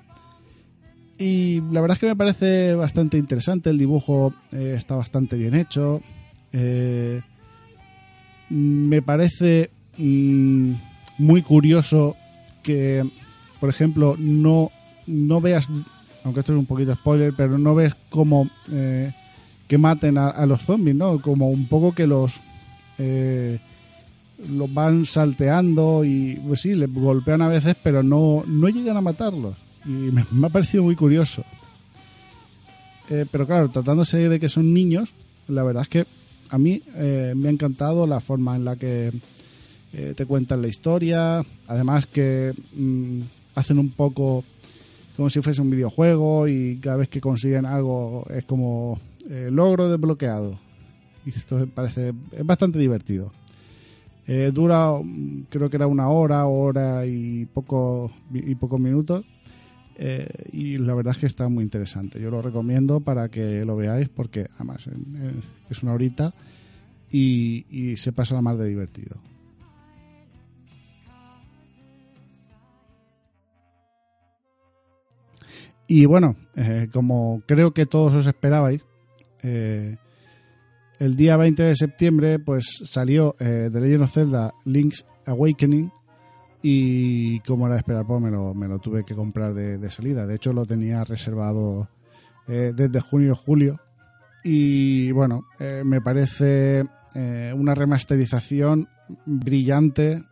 Y 1.17 1.61
la 1.71 1.81
verdad 1.81 1.97
es 1.97 1.99
que 1.99 2.07
me 2.07 2.15
parece 2.15 2.73
bastante 2.73 3.17
interesante, 3.17 3.69
el 3.69 3.77
dibujo 3.77 4.33
eh, 4.51 4.73
está 4.75 4.95
bastante 4.95 5.37
bien 5.37 5.53
hecho, 5.53 6.01
eh, 6.51 7.21
me 8.49 9.01
parece 9.01 9.69
mm, 9.97 10.73
muy 11.19 11.41
curioso 11.43 12.17
que, 12.63 13.07
por 13.59 13.69
ejemplo, 13.69 14.15
no, 14.17 14.71
no 15.05 15.41
veas, 15.41 15.69
aunque 16.23 16.39
esto 16.39 16.53
es 16.53 16.59
un 16.59 16.65
poquito 16.65 16.93
spoiler, 16.93 17.33
pero 17.37 17.57
no 17.57 17.75
ves 17.75 17.95
como 18.09 18.49
eh, 18.71 19.13
que 19.71 19.77
maten 19.77 20.17
a, 20.17 20.27
a 20.27 20.45
los 20.45 20.63
zombies, 20.63 20.97
¿no? 20.97 21.21
Como 21.21 21.49
un 21.49 21.65
poco 21.65 21.95
que 21.95 22.05
los 22.05 22.41
eh, 22.97 23.57
los 24.49 24.73
van 24.73 25.05
salteando 25.05 26.03
y 26.03 26.35
pues 26.45 26.59
sí, 26.59 26.75
les 26.75 26.93
golpean 26.93 27.41
a 27.41 27.47
veces, 27.47 27.77
pero 27.81 28.03
no, 28.03 28.43
no 28.45 28.67
llegan 28.67 28.97
a 28.97 29.01
matarlos. 29.01 29.55
Y 29.85 30.11
me, 30.11 30.25
ha 30.45 30.49
parecido 30.49 30.83
muy 30.83 30.97
curioso. 30.97 31.45
Eh, 33.09 33.25
pero 33.31 33.47
claro, 33.47 33.71
tratándose 33.71 34.27
de 34.27 34.41
que 34.41 34.49
son 34.49 34.73
niños, 34.73 35.13
la 35.47 35.63
verdad 35.63 35.83
es 35.83 35.87
que 35.87 36.05
a 36.49 36.57
mí 36.57 36.81
eh, 36.95 37.31
me 37.33 37.47
ha 37.47 37.51
encantado 37.53 38.05
la 38.07 38.19
forma 38.19 38.57
en 38.57 38.65
la 38.65 38.75
que 38.75 39.13
te 40.17 40.25
cuentan 40.25 40.61
la 40.61 40.67
historia. 40.67 41.45
Además 41.67 42.07
que 42.07 42.53
mm, 42.73 43.21
hacen 43.55 43.79
un 43.79 43.91
poco 43.91 44.43
como 45.15 45.29
si 45.29 45.39
fuese 45.39 45.61
un 45.61 45.69
videojuego 45.69 46.49
y 46.49 46.77
cada 46.81 46.97
vez 46.97 47.07
que 47.07 47.21
consiguen 47.21 47.65
algo 47.65 48.25
es 48.35 48.43
como 48.43 48.99
eh, 49.29 49.49
logro 49.51 49.89
desbloqueado. 49.89 50.59
Esto 51.25 51.67
parece 51.67 52.13
es 52.31 52.45
bastante 52.45 52.79
divertido. 52.79 53.31
Eh, 54.27 54.51
dura, 54.53 54.91
mm, 54.91 55.47
creo 55.49 55.69
que 55.69 55.75
era 55.75 55.87
una 55.87 56.09
hora, 56.09 56.45
hora 56.45 57.05
y, 57.05 57.45
poco, 57.45 58.11
y 58.33 58.55
pocos 58.55 58.79
minutos. 58.79 59.25
Eh, 59.97 60.27
y 60.51 60.77
la 60.77 60.95
verdad 60.95 61.13
es 61.13 61.19
que 61.19 61.25
está 61.27 61.47
muy 61.49 61.63
interesante. 61.63 62.19
Yo 62.19 62.31
lo 62.31 62.41
recomiendo 62.41 63.01
para 63.01 63.29
que 63.29 63.65
lo 63.65 63.75
veáis 63.75 64.09
porque 64.09 64.47
además 64.55 64.87
es 65.69 65.83
una 65.83 65.93
horita 65.93 66.33
y, 67.11 67.95
se 67.97 68.11
pasa 68.11 68.35
la 68.35 68.41
más 68.41 68.57
de 68.57 68.67
divertido. 68.67 69.17
Y 75.87 76.05
bueno, 76.05 76.37
como 76.93 77.43
creo 77.45 77.73
que 77.73 77.85
todos 77.85 78.13
os 78.13 78.25
esperabais, 78.25 78.81
eh, 79.43 79.97
el 81.01 81.15
día 81.15 81.35
20 81.35 81.63
de 81.63 81.75
septiembre 81.75 82.37
pues 82.37 82.83
salió 82.85 83.35
eh, 83.39 83.71
The 83.73 83.81
Legend 83.81 84.03
of 84.03 84.13
Zelda 84.13 84.53
Link's 84.65 85.03
Awakening 85.25 85.91
y 86.61 87.39
como 87.39 87.65
era 87.65 87.73
de 87.73 87.79
esperar 87.79 88.05
pues 88.05 88.21
me 88.21 88.29
lo, 88.67 88.77
tuve 88.77 89.03
que 89.03 89.15
comprar 89.15 89.55
de, 89.55 89.89
salida. 89.89 90.27
De 90.27 90.35
hecho 90.35 90.53
lo 90.53 90.67
tenía 90.67 91.03
reservado 91.03 91.89
eh, 92.47 92.71
desde 92.75 92.99
junio 92.99 93.35
julio 93.35 93.79
y 94.43 95.11
bueno, 95.11 95.41
eh, 95.59 95.81
me 95.83 96.01
parece 96.01 96.83
una 97.55 97.73
remasterización 97.73 98.87
brillante 99.25 100.23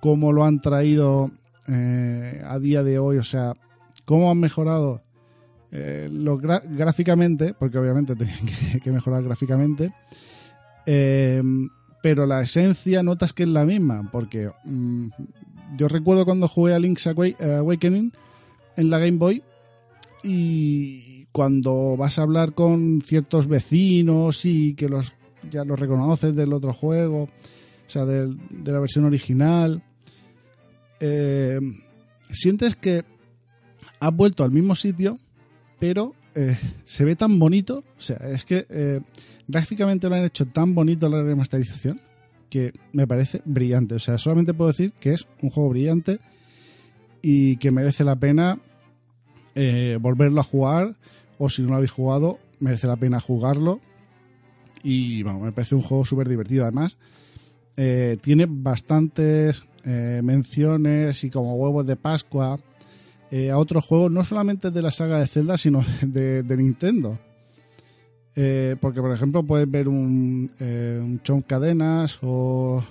como 0.00 0.32
lo 0.32 0.44
han 0.44 0.60
traído 0.60 1.30
a 1.66 2.58
día 2.58 2.82
de 2.84 2.98
hoy, 3.00 3.18
o 3.18 3.22
sea, 3.22 3.54
cómo 4.06 4.30
han 4.30 4.38
mejorado 4.38 5.02
eh, 5.72 6.08
lo 6.10 6.38
gráficamente, 6.38 7.54
porque 7.54 7.78
obviamente 7.78 8.16
tenían 8.16 8.40
que, 8.82 8.92
mejorar 8.92 9.22
gráficamente, 9.22 9.92
eh, 10.86 11.42
pero 12.02 12.26
la 12.26 12.42
esencia 12.42 13.02
notas 13.02 13.32
que 13.32 13.44
es 13.44 13.48
la 13.48 13.64
misma, 13.64 14.08
porque 14.10 14.50
mm, 14.64 15.08
yo 15.76 15.88
recuerdo 15.88 16.24
cuando 16.24 16.48
jugué 16.48 16.74
a 16.74 16.78
Link's 16.78 17.06
Awa- 17.06 17.58
Awakening 17.58 18.12
en 18.76 18.90
la 18.90 18.98
Game 18.98 19.18
Boy 19.18 19.42
y 20.22 21.26
cuando 21.32 21.96
vas 21.96 22.18
a 22.18 22.22
hablar 22.22 22.54
con 22.54 23.02
ciertos 23.02 23.46
vecinos 23.46 24.44
y 24.44 24.74
que 24.74 24.88
los 24.88 25.14
ya 25.50 25.64
los 25.64 25.78
reconoces 25.78 26.34
del 26.34 26.52
otro 26.52 26.72
juego, 26.74 27.22
o 27.22 27.30
sea, 27.90 28.04
de 28.04 28.36
la 28.64 28.80
versión 28.80 29.04
original, 29.04 29.82
eh, 31.00 31.58
sientes 32.30 32.76
que 32.76 33.04
has 33.98 34.14
vuelto 34.14 34.44
al 34.44 34.50
mismo 34.50 34.74
sitio, 34.74 35.18
pero 35.80 36.14
eh, 36.34 36.56
se 36.84 37.04
ve 37.04 37.16
tan 37.16 37.38
bonito, 37.40 37.82
o 37.98 38.00
sea, 38.00 38.18
es 38.18 38.44
que 38.44 38.66
eh, 38.68 39.00
gráficamente 39.48 40.08
lo 40.08 40.14
han 40.14 40.24
hecho 40.24 40.46
tan 40.46 40.74
bonito 40.74 41.08
la 41.08 41.22
remasterización 41.22 42.00
que 42.48 42.72
me 42.92 43.06
parece 43.06 43.42
brillante. 43.44 43.96
O 43.96 43.98
sea, 43.98 44.18
solamente 44.18 44.54
puedo 44.54 44.70
decir 44.70 44.92
que 45.00 45.12
es 45.12 45.26
un 45.42 45.50
juego 45.50 45.70
brillante 45.70 46.20
y 47.22 47.56
que 47.56 47.70
merece 47.70 48.04
la 48.04 48.16
pena 48.16 48.60
eh, 49.54 49.98
volverlo 50.00 50.40
a 50.40 50.44
jugar 50.44 50.96
o 51.38 51.48
si 51.48 51.62
no 51.62 51.68
lo 51.68 51.76
habéis 51.76 51.92
jugado, 51.92 52.38
merece 52.60 52.86
la 52.86 52.96
pena 52.96 53.18
jugarlo 53.18 53.80
y 54.82 55.22
vamos, 55.22 55.42
me 55.42 55.52
parece 55.52 55.74
un 55.74 55.82
juego 55.82 56.04
súper 56.04 56.28
divertido 56.28 56.64
además. 56.64 56.96
tiene 58.20 58.46
bastantes 58.48 59.64
menciones 59.84 61.24
y 61.24 61.30
como 61.30 61.54
huevos 61.56 61.86
de 61.86 61.96
Pascua 61.96 62.58
eh, 63.30 63.50
a 63.50 63.58
otros 63.58 63.84
juegos, 63.84 64.10
no 64.10 64.24
solamente 64.24 64.70
de 64.70 64.82
la 64.82 64.90
saga 64.90 65.18
de 65.18 65.26
Zelda, 65.26 65.56
sino 65.56 65.84
de, 66.02 66.56
Nintendo. 66.56 67.18
Eh, 68.34 68.76
porque, 68.80 69.00
por 69.00 69.12
ejemplo, 69.12 69.42
puedes 69.42 69.70
ver 69.70 69.88
un, 69.88 70.50
eh, 70.58 71.00
un 71.02 71.20
Chomp 71.22 71.46
Cadenas 71.46 72.18
o 72.22 72.82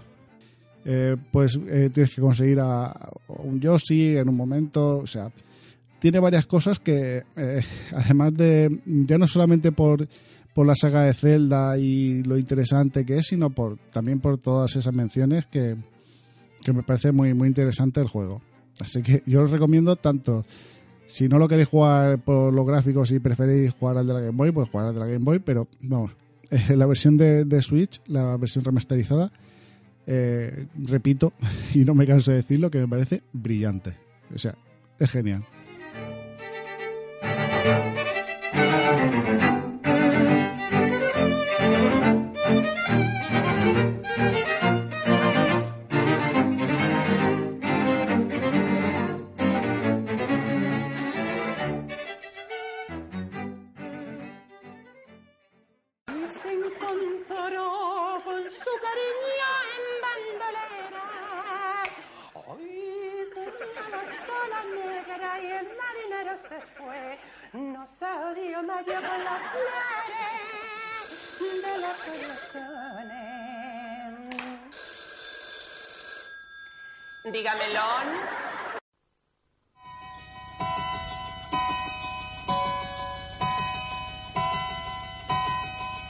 eh, 0.86 1.16
pues 1.32 1.60
tienes 1.94 2.14
que 2.14 2.22
conseguir 2.22 2.60
a, 2.60 2.88
a 2.88 3.12
un 3.28 3.60
Yoshi 3.60 4.18
en 4.18 4.30
un 4.30 4.36
momento. 4.36 5.00
O 5.00 5.08
sea, 5.08 5.32
tiene 6.00 6.20
varias 6.20 6.46
cosas 6.46 6.80
que, 6.80 7.24
además 7.94 8.34
de, 8.36 8.80
ya 8.86 9.18
no 9.18 9.28
solamente 9.28 9.72
por, 9.72 10.08
por 10.54 10.66
la 10.66 10.76
saga 10.76 11.04
de 11.04 11.14
Zelda 11.14 11.78
y 11.78 12.24
lo 12.24 12.38
interesante 12.38 13.06
que 13.06 13.18
es, 13.18 13.28
sino 13.28 13.50
por 13.50 13.78
también 13.92 14.20
por 14.20 14.38
todas 14.38 14.76
esas 14.76 14.94
menciones 14.94 15.46
que, 15.48 15.76
que 16.64 16.74
me 16.74 16.84
parece 16.84 17.12
muy, 17.12 17.34
muy 17.34 17.48
interesante 17.48 18.02
el 18.02 18.08
juego. 18.08 18.42
Así 18.80 19.02
que 19.02 19.24
yo 19.26 19.44
os 19.44 19.52
recomiendo 19.52 19.96
tanto, 19.96 20.46
si 21.06 21.28
no 21.28 21.38
lo 21.38 21.48
queréis 21.48 21.68
jugar 21.68 22.20
por 22.20 22.54
los 22.54 22.66
gráficos 22.66 23.12
y 23.12 23.20
preferís 23.20 23.74
jugar 23.74 23.98
al 23.98 24.08
de 24.08 24.14
la 24.14 24.20
Game 24.22 24.38
Boy, 24.38 24.52
pues 24.52 24.70
jugar 24.70 24.88
al 24.88 24.94
de 24.94 25.00
la 25.00 25.08
Game 25.08 25.26
Boy, 25.26 25.40
pero 25.40 25.68
vamos, 25.82 26.12
eh, 26.50 26.76
la 26.76 26.86
versión 26.86 27.18
de, 27.18 27.62
Switch, 27.62 28.02
la 28.08 28.38
versión 28.38 28.64
remasterizada, 28.64 29.32
eh, 30.08 30.68
repito, 30.78 31.34
y 31.74 31.80
no 31.80 31.96
me 31.96 32.08
canso 32.08 32.32
de 32.32 32.38
decirlo, 32.38 32.72
que 32.72 32.80
me 32.80 32.88
parece 32.88 33.24
brillante. 33.34 33.98
O 34.34 34.38
sea, 34.38 34.56
es 35.00 35.10
genial. 35.10 35.46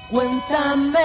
Cuéntame. 0.10 1.00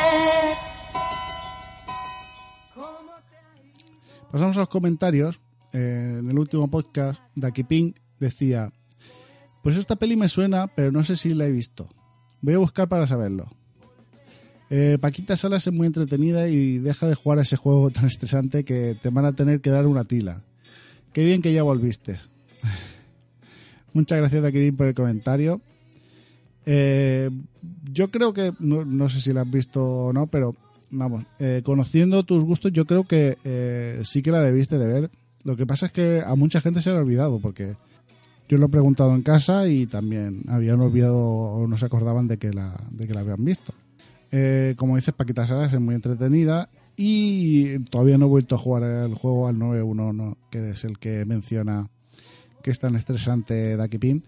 Pasamos 4.32 4.56
a 4.56 4.60
los 4.60 4.68
comentarios. 4.68 5.40
Eh, 5.72 6.16
en 6.18 6.30
el 6.30 6.38
último 6.38 6.68
podcast, 6.68 7.20
Daki 7.36 7.64
Pink 7.64 7.98
decía: 8.18 8.72
Pues 9.62 9.76
esta 9.76 9.96
peli 9.96 10.16
me 10.16 10.28
suena, 10.28 10.66
pero 10.66 10.90
no 10.90 11.04
sé 11.04 11.16
si 11.16 11.34
la 11.34 11.46
he 11.46 11.52
visto. 11.52 11.88
Voy 12.40 12.54
a 12.54 12.58
buscar 12.58 12.88
para 12.88 13.06
saberlo. 13.06 13.48
Eh, 14.70 14.98
Paquita 15.00 15.36
Salas 15.36 15.66
es 15.66 15.72
muy 15.72 15.86
entretenida 15.86 16.48
y 16.48 16.78
deja 16.78 17.06
de 17.06 17.14
jugar 17.14 17.38
a 17.38 17.42
ese 17.42 17.56
juego 17.56 17.90
tan 17.90 18.06
estresante 18.06 18.64
que 18.64 18.96
te 19.00 19.10
van 19.10 19.24
a 19.24 19.34
tener 19.34 19.60
que 19.60 19.70
dar 19.70 19.86
una 19.86 20.04
tila. 20.04 20.42
Qué 21.12 21.22
bien 21.22 21.42
que 21.42 21.52
ya 21.52 21.62
volviste. 21.62 22.18
Muchas 23.92 24.18
gracias, 24.18 24.42
Dakirin, 24.42 24.76
por 24.76 24.86
el 24.86 24.94
comentario. 24.94 25.60
Eh, 26.66 27.30
yo 27.92 28.10
creo 28.10 28.32
que, 28.32 28.52
no, 28.58 28.84
no 28.84 29.08
sé 29.08 29.20
si 29.20 29.32
la 29.32 29.42
has 29.42 29.50
visto 29.50 29.84
o 29.84 30.12
no, 30.12 30.26
pero 30.26 30.56
vamos, 30.90 31.24
eh, 31.38 31.62
conociendo 31.64 32.22
tus 32.24 32.44
gustos, 32.44 32.72
yo 32.72 32.86
creo 32.86 33.04
que 33.04 33.38
eh, 33.44 34.00
sí 34.02 34.22
que 34.22 34.30
la 34.30 34.40
debiste 34.40 34.78
de 34.78 34.86
ver. 34.86 35.10
Lo 35.44 35.56
que 35.56 35.66
pasa 35.66 35.86
es 35.86 35.92
que 35.92 36.22
a 36.24 36.34
mucha 36.36 36.60
gente 36.60 36.80
se 36.80 36.90
le 36.90 36.96
ha 36.96 37.00
olvidado, 37.00 37.38
porque 37.38 37.76
yo 38.48 38.58
lo 38.58 38.66
he 38.66 38.70
preguntado 38.70 39.14
en 39.14 39.22
casa 39.22 39.68
y 39.68 39.86
también 39.86 40.42
habían 40.48 40.80
olvidado 40.80 41.18
o 41.18 41.66
no 41.66 41.76
se 41.76 41.86
acordaban 41.86 42.28
de 42.28 42.38
que 42.38 42.52
la, 42.52 42.82
de 42.90 43.06
que 43.06 43.14
la 43.14 43.20
habían 43.20 43.44
visto. 43.44 43.74
Eh, 44.36 44.74
como 44.76 44.96
dices, 44.96 45.14
Paquita 45.14 45.46
Salas 45.46 45.72
es 45.72 45.80
muy 45.80 45.94
entretenida 45.94 46.68
y 46.96 47.78
todavía 47.84 48.18
no 48.18 48.26
he 48.26 48.28
vuelto 48.28 48.56
a 48.56 48.58
jugar 48.58 48.82
el 48.82 49.14
juego 49.14 49.46
al 49.46 49.54
9.1, 49.54 50.12
¿no? 50.12 50.38
que 50.50 50.70
es 50.70 50.82
el 50.82 50.98
que 50.98 51.24
menciona 51.24 51.88
que 52.60 52.72
es 52.72 52.80
tan 52.80 52.96
estresante 52.96 53.76
Ducky 53.76 53.98
Pin, 53.98 54.24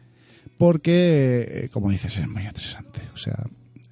porque, 0.59 1.47
eh, 1.49 1.69
como 1.73 1.91
dices, 1.91 2.19
es 2.19 2.29
muy 2.29 2.47
estresante. 2.47 3.01
O 3.15 3.17
sea, 3.17 3.47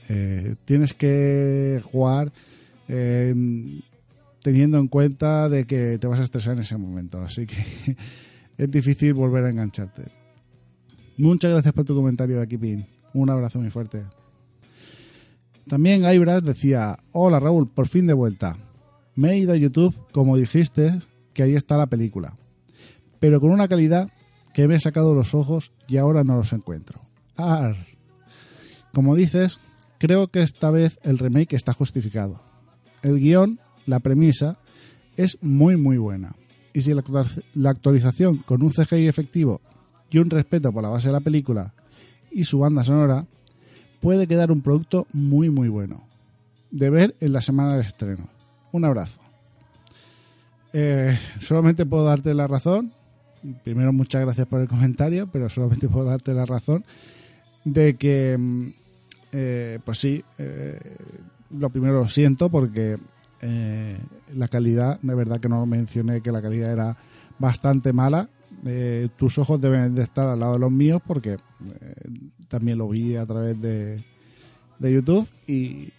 eh, 0.09 0.55
tienes 0.65 0.95
que 0.95 1.83
jugar 1.83 2.33
eh, 2.87 3.35
teniendo 4.41 4.79
en 4.79 4.87
cuenta 4.87 5.49
de 5.49 5.67
que 5.67 5.99
te 5.99 6.07
vas 6.07 6.21
a 6.21 6.23
estresar 6.23 6.53
en 6.53 6.61
ese 6.61 6.77
momento, 6.77 7.23
así 7.23 7.45
que 7.45 7.57
es 8.57 8.71
difícil 8.71 9.15
volver 9.15 9.47
a 9.47 9.51
engancharte. 9.51 10.05
Muchas 11.19 11.51
gracias 11.51 11.75
por 11.75 11.85
tu 11.85 11.97
comentario, 11.97 12.39
Ducky 12.39 12.57
Pin. 12.57 12.87
Un 13.15 13.31
abrazo 13.31 13.59
muy 13.59 13.71
fuerte. 13.71 14.05
También 15.67 16.05
Aibras 16.05 16.43
decía, 16.45 16.97
hola 17.13 17.41
Raúl, 17.41 17.69
por 17.69 17.89
fin 17.89 18.07
de 18.07 18.13
vuelta. 18.13 18.57
Me 19.15 19.33
he 19.33 19.39
ido 19.39 19.53
a 19.53 19.57
YouTube, 19.57 19.95
como 20.13 20.37
dijiste, 20.37 20.93
que 21.33 21.43
ahí 21.43 21.55
está 21.55 21.77
la 21.77 21.87
película. 21.87 22.37
Pero 23.21 23.41
con 23.41 23.51
una 23.51 23.69
calidad 23.69 24.11
que 24.53 24.69
me 24.69 24.75
he 24.77 24.81
sacado 24.81 25.15
los 25.15 25.35
ojos 25.35 25.73
y 25.89 25.97
ahora 25.97 26.23
no 26.25 26.37
los 26.37 26.53
encuentro. 26.53 27.01
Ar. 27.37 27.77
Como 28.93 29.15
dices, 29.17 29.59
creo 29.99 30.29
que 30.29 30.43
esta 30.43 30.71
vez 30.71 30.99
el 31.03 31.19
remake 31.19 31.55
está 31.55 31.73
justificado. 31.73 32.41
El 33.03 33.19
guion, 33.19 33.59
la 33.87 34.01
premisa, 34.01 34.59
es 35.17 35.39
muy 35.43 35.77
muy 35.77 35.97
buena. 35.97 36.35
Y 36.73 36.83
si 36.83 36.93
la 36.93 37.01
actual- 37.01 37.45
la 37.55 37.71
actualización 37.71 38.39
con 38.39 38.63
un 38.63 38.71
CGI 38.73 39.07
efectivo 39.09 39.61
y 40.11 40.19
un 40.19 40.29
respeto 40.31 40.73
por 40.73 40.83
la 40.83 40.89
base 40.91 41.09
de 41.09 41.13
la 41.13 41.21
película 41.21 41.75
y 42.31 42.45
su 42.45 42.59
banda 42.59 42.85
sonora, 42.85 43.27
puede 44.05 44.27
quedar 44.27 44.53
un 44.53 44.61
producto 44.61 45.07
muy 45.15 45.49
muy 45.49 45.69
bueno. 45.69 46.03
De 46.71 46.91
ver 46.91 47.15
en 47.21 47.33
la 47.33 47.41
semana 47.41 47.77
del 47.77 47.87
estreno. 47.87 48.29
Un 48.71 48.85
abrazo. 48.85 49.19
Eh, 50.75 51.19
solamente 51.41 51.87
puedo 51.87 52.05
darte 52.05 52.35
la 52.35 52.47
razón. 52.47 52.93
Primero, 53.63 53.95
muchas 53.95 54.21
gracias 54.21 54.47
por 54.47 54.61
el 54.61 54.69
comentario, 54.69 55.27
pero 55.33 55.49
solamente 55.49 55.89
puedo 55.89 56.05
darte 56.05 56.35
la 56.35 56.45
razón 56.45 56.85
de 57.65 57.95
que, 57.95 58.37
mm, 58.39 58.67
eh, 59.33 59.79
pues 59.83 59.99
sí, 59.99 60.23
eh, 60.37 60.79
lo 61.51 61.71
primero 61.71 61.95
lo 61.95 62.09
siento 62.09 62.51
porque 62.51 62.97
la 64.35 64.49
calidad, 64.49 64.99
de 65.01 65.15
verdad 65.15 65.39
que 65.39 65.51
no 65.51 65.65
mencioné 65.67 66.21
que 66.23 66.33
la 66.33 66.43
calidad 66.43 66.73
era 66.73 66.97
bastante 67.39 67.93
mala. 67.93 68.29
Eh, 68.67 69.09
tus 69.17 69.39
ojos 69.39 69.61
deben 69.61 69.95
de 69.95 70.03
estar 70.03 70.27
al 70.27 70.41
lado 70.41 70.55
de 70.55 70.59
los 70.59 70.73
míos 70.73 71.03
porque 71.07 71.33
eh, 71.33 71.39
también 72.49 72.79
lo 72.79 72.89
vi 72.89 73.15
a 73.17 73.27
través 73.27 73.61
de, 73.61 74.03
de 74.79 74.93
YouTube 74.93 75.29
y 75.47 75.93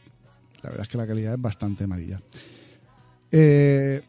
la 0.64 0.70
verdad 0.70 0.84
es 0.84 0.88
que 0.90 0.98
la 0.98 1.08
calidad 1.08 1.34
es 1.36 1.42
bastante 1.42 1.84
amarilla. 1.84 2.20
Eh, 3.32 4.02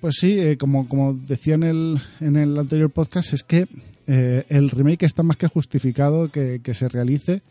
pues 0.00 0.16
sí, 0.20 0.38
eh, 0.38 0.56
como, 0.56 0.86
como 0.86 1.14
decía 1.14 1.54
en 1.54 1.64
el, 1.64 2.00
en 2.20 2.36
el 2.36 2.56
anterior 2.58 2.90
podcast, 2.90 3.32
es 3.32 3.42
que 3.42 3.66
eh, 4.06 4.44
el 4.48 4.70
remake 4.70 5.04
está 5.04 5.22
más 5.22 5.36
que 5.36 5.48
justificado 5.48 6.30
que, 6.30 6.60
que 6.62 6.74
se 6.74 6.88
realice 6.88 7.42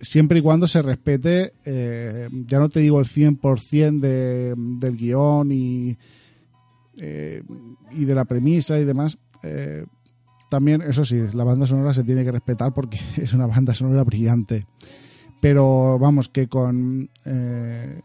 siempre 0.00 0.40
y 0.40 0.42
cuando 0.42 0.68
se 0.68 0.82
respete, 0.82 1.54
ya 1.64 2.58
no 2.58 2.68
te 2.68 2.80
digo 2.80 3.00
el 3.00 3.06
100% 3.06 3.98
de, 3.98 4.54
del 4.56 4.96
guion 4.96 5.50
y, 5.50 5.96
eh, 6.98 7.42
y 7.92 8.04
de 8.04 8.14
la 8.14 8.24
premisa 8.24 8.78
y 8.78 8.84
demás. 8.84 9.18
eh, 9.42 9.84
también, 10.48 10.80
eso 10.82 11.04
sí, 11.04 11.20
la 11.32 11.42
banda 11.42 11.66
sonora 11.66 11.92
se 11.92 12.04
tiene 12.04 12.24
que 12.24 12.30
respetar 12.30 12.72
porque 12.72 12.98
es 13.16 13.32
una 13.32 13.46
banda 13.46 13.74
sonora 13.74 14.04
brillante. 14.04 14.66
Pero 15.40 15.98
vamos, 15.98 16.28
que 16.28 16.48
con 16.48 17.10
eh, 17.24 18.00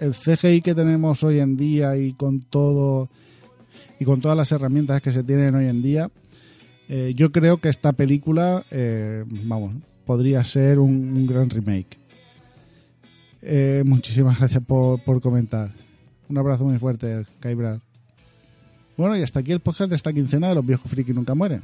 el 0.00 0.14
CGI 0.14 0.62
que 0.62 0.74
tenemos 0.74 1.22
hoy 1.22 1.40
en 1.40 1.56
día 1.56 1.96
y 1.96 2.14
con 2.14 2.40
todo 2.40 3.08
y 4.00 4.04
con 4.04 4.20
todas 4.20 4.36
las 4.36 4.50
herramientas 4.52 5.02
que 5.02 5.12
se 5.12 5.22
tienen 5.24 5.54
hoy 5.54 5.66
en 5.66 5.82
día, 5.82 6.10
eh, 6.88 7.12
yo 7.14 7.32
creo 7.32 7.58
que 7.58 7.68
esta 7.68 7.92
película, 7.92 8.64
vamos, 9.44 9.74
podría 10.06 10.42
ser 10.44 10.78
un, 10.78 11.12
un 11.16 11.26
gran 11.26 11.50
remake. 11.50 11.98
Muchísimas 13.84 14.38
gracias 14.40 14.64
por, 14.64 15.02
por 15.04 15.20
comentar. 15.20 15.72
Un 16.28 16.38
abrazo 16.38 16.64
muy 16.64 16.78
fuerte, 16.78 17.24
Kaibrar. 17.40 17.87
Bueno, 18.98 19.16
y 19.16 19.22
hasta 19.22 19.38
aquí 19.38 19.52
el 19.52 19.60
podcast 19.60 19.90
de 19.90 19.94
esta 19.94 20.12
quincena 20.12 20.48
de 20.48 20.56
Los 20.56 20.66
Viejos 20.66 20.90
Friki 20.90 21.12
Nunca 21.12 21.32
Mueren. 21.36 21.62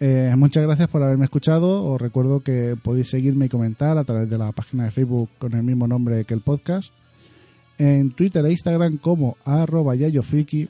Eh, 0.00 0.34
muchas 0.36 0.62
gracias 0.62 0.86
por 0.86 1.02
haberme 1.02 1.24
escuchado. 1.24 1.82
Os 1.82 1.98
recuerdo 1.98 2.40
que 2.40 2.76
podéis 2.80 3.08
seguirme 3.08 3.46
y 3.46 3.48
comentar 3.48 3.96
a 3.96 4.04
través 4.04 4.28
de 4.28 4.36
la 4.36 4.52
página 4.52 4.84
de 4.84 4.90
Facebook 4.90 5.30
con 5.38 5.54
el 5.54 5.62
mismo 5.62 5.88
nombre 5.88 6.26
que 6.26 6.34
el 6.34 6.42
podcast. 6.42 6.92
En 7.78 8.10
Twitter 8.10 8.44
e 8.44 8.50
Instagram 8.50 8.98
como 8.98 9.38
arroba 9.46 9.94
yayofriki 9.94 10.68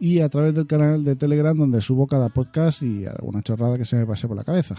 y 0.00 0.20
a 0.20 0.28
través 0.30 0.54
del 0.54 0.66
canal 0.66 1.04
de 1.04 1.16
Telegram 1.16 1.54
donde 1.54 1.82
subo 1.82 2.06
cada 2.06 2.30
podcast 2.30 2.82
y 2.82 3.04
alguna 3.04 3.42
chorrada 3.42 3.76
que 3.76 3.84
se 3.84 3.96
me 3.96 4.06
pase 4.06 4.26
por 4.26 4.38
la 4.38 4.44
cabeza. 4.44 4.76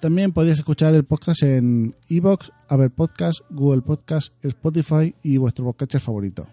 También 0.00 0.32
podéis 0.32 0.58
escuchar 0.58 0.92
el 0.96 1.04
podcast 1.04 1.44
en 1.44 1.94
Evox, 2.08 2.50
Apple 2.68 2.90
Podcast, 2.90 3.42
Google 3.48 3.82
Podcast, 3.82 4.32
Spotify 4.42 5.14
y 5.22 5.36
vuestro 5.36 5.64
podcast 5.64 6.04
favorito. 6.04 6.48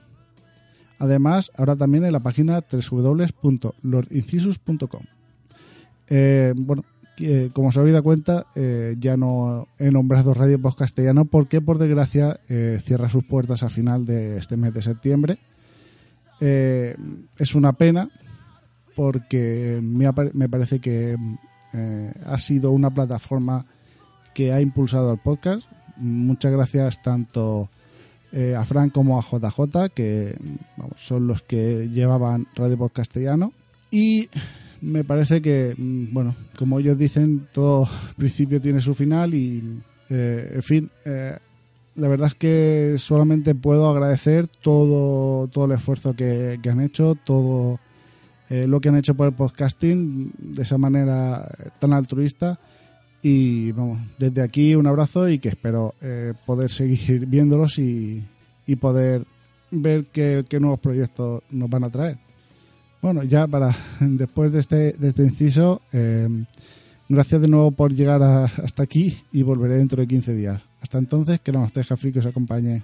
Además, 1.00 1.52
ahora 1.58 1.76
también 1.76 2.06
en 2.06 2.14
la 2.14 2.20
página 2.20 2.62
www.lordincisus.com. 2.62 5.02
Eh, 6.08 6.54
bueno, 6.56 6.86
que, 7.16 7.50
como 7.54 7.70
os 7.70 7.78
habéis 7.78 7.94
dado 7.94 8.04
cuenta, 8.04 8.46
eh, 8.56 8.96
ya 9.00 9.18
no 9.18 9.68
he 9.78 9.92
nombrado 9.92 10.34
Radio 10.34 10.62
Post 10.62 10.78
Castellano 10.78 11.26
porque, 11.26 11.62
por 11.62 11.78
desgracia, 11.78 12.40
eh, 12.50 12.80
cierra 12.84 13.10
sus 13.10 13.24
puertas 13.24 13.64
a 13.64 13.70
final 13.70 14.06
de 14.06 14.38
este 14.38 14.58
mes 14.58 14.74
de 14.74 14.82
septiembre. 14.82 15.38
Eh, 16.42 16.96
es 17.38 17.56
una 17.56 17.74
pena 17.74 18.10
porque 18.96 19.80
me, 19.82 20.10
me 20.34 20.50
parece 20.50 20.80
que 20.80 21.18
eh, 21.74 22.14
ha 22.26 22.38
sido 22.38 22.72
una 22.72 22.90
plataforma 22.90 23.66
que 24.34 24.52
ha 24.52 24.62
impulsado 24.62 25.12
el 25.12 25.20
podcast. 25.20 25.64
Muchas 25.98 26.52
gracias 26.52 27.02
tanto 27.02 27.70
eh, 28.32 28.56
a 28.56 28.64
Fran 28.66 28.90
como 28.90 29.18
a 29.18 29.24
JJ, 29.24 29.90
que 29.94 30.36
vamos, 30.78 30.94
son 30.98 31.26
los 31.26 31.42
que 31.42 31.90
llevaban 31.90 32.48
Radio 32.56 32.78
Post 32.78 32.96
Castellano. 32.96 33.54
Y 33.92 34.30
me 34.82 35.04
parece 35.04 35.42
que, 35.42 35.74
mm, 35.76 36.14
bueno, 36.14 36.36
como 36.58 36.80
ellos 36.80 36.98
dicen, 36.98 37.48
todo 37.52 37.88
principio 38.18 38.62
tiene 38.62 38.82
su 38.82 38.94
final 38.94 39.34
y, 39.34 39.82
eh, 40.10 40.52
en 40.56 40.64
fin, 40.64 40.92
eh, 41.06 41.38
la 41.96 42.08
verdad 42.08 42.28
es 42.28 42.36
que 42.36 42.96
solamente 42.98 43.56
puedo 43.56 43.90
agradecer 43.90 44.48
todo, 44.48 45.48
todo 45.48 45.66
el 45.66 45.72
esfuerzo 45.72 46.16
que, 46.16 46.60
que 46.62 46.70
han 46.70 46.82
hecho, 46.82 47.16
todo 47.16 47.80
lo 48.52 48.82
que 48.82 48.90
han 48.90 48.98
hecho 48.98 49.14
por 49.14 49.28
el 49.28 49.34
podcasting 49.36 50.32
de 50.40 50.64
esa 50.64 50.80
manera 50.80 51.48
tan 51.78 51.94
altruista. 51.94 52.60
Y 53.22 53.72
vamos, 53.74 54.00
desde 54.18 54.42
aquí 54.42 54.76
un 54.76 54.88
abrazo 54.88 55.28
y 55.28 55.40
que 55.40 55.50
espero 55.50 55.94
eh, 56.02 56.34
poder 56.46 56.70
seguir 56.72 57.26
viéndolos 57.28 57.78
y, 57.80 58.24
y 58.66 58.76
poder 58.78 59.26
ver 59.72 60.06
qué, 60.12 60.46
nuevos 60.60 60.80
proyectos 60.80 61.44
nos 61.52 61.70
van 61.70 61.84
a 61.84 61.90
traer. 61.90 62.18
Bueno, 63.02 63.24
ya 63.24 63.48
para 63.48 63.76
después 64.00 64.52
de 64.52 64.60
este, 64.60 64.94
de 64.94 65.10
este 65.10 65.24
inciso, 65.24 65.82
eh, 65.92 66.28
gracias 67.10 67.42
de 67.42 67.48
nuevo 67.48 67.72
por 67.72 67.94
llegar 67.94 68.24
a- 68.24 68.46
hasta 68.46 68.84
aquí 68.84 69.18
y 69.32 69.44
volveré 69.44 69.76
dentro 69.78 70.02
de 70.02 70.08
15 70.08 70.34
días. 70.36 70.62
Hasta 70.82 70.98
entonces, 70.98 71.42
que 71.42 71.52
la 71.52 71.60
Masteja 71.60 71.98
Friki 71.98 72.20
os 72.20 72.26
acompañe. 72.26 72.84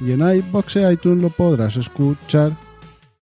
Y 0.00 0.12
en 0.12 0.20
iBox 0.20 0.76
e 0.76 0.92
iTunes 0.92 1.22
lo 1.22 1.30
podrás 1.30 1.76
escuchar. 1.76 2.52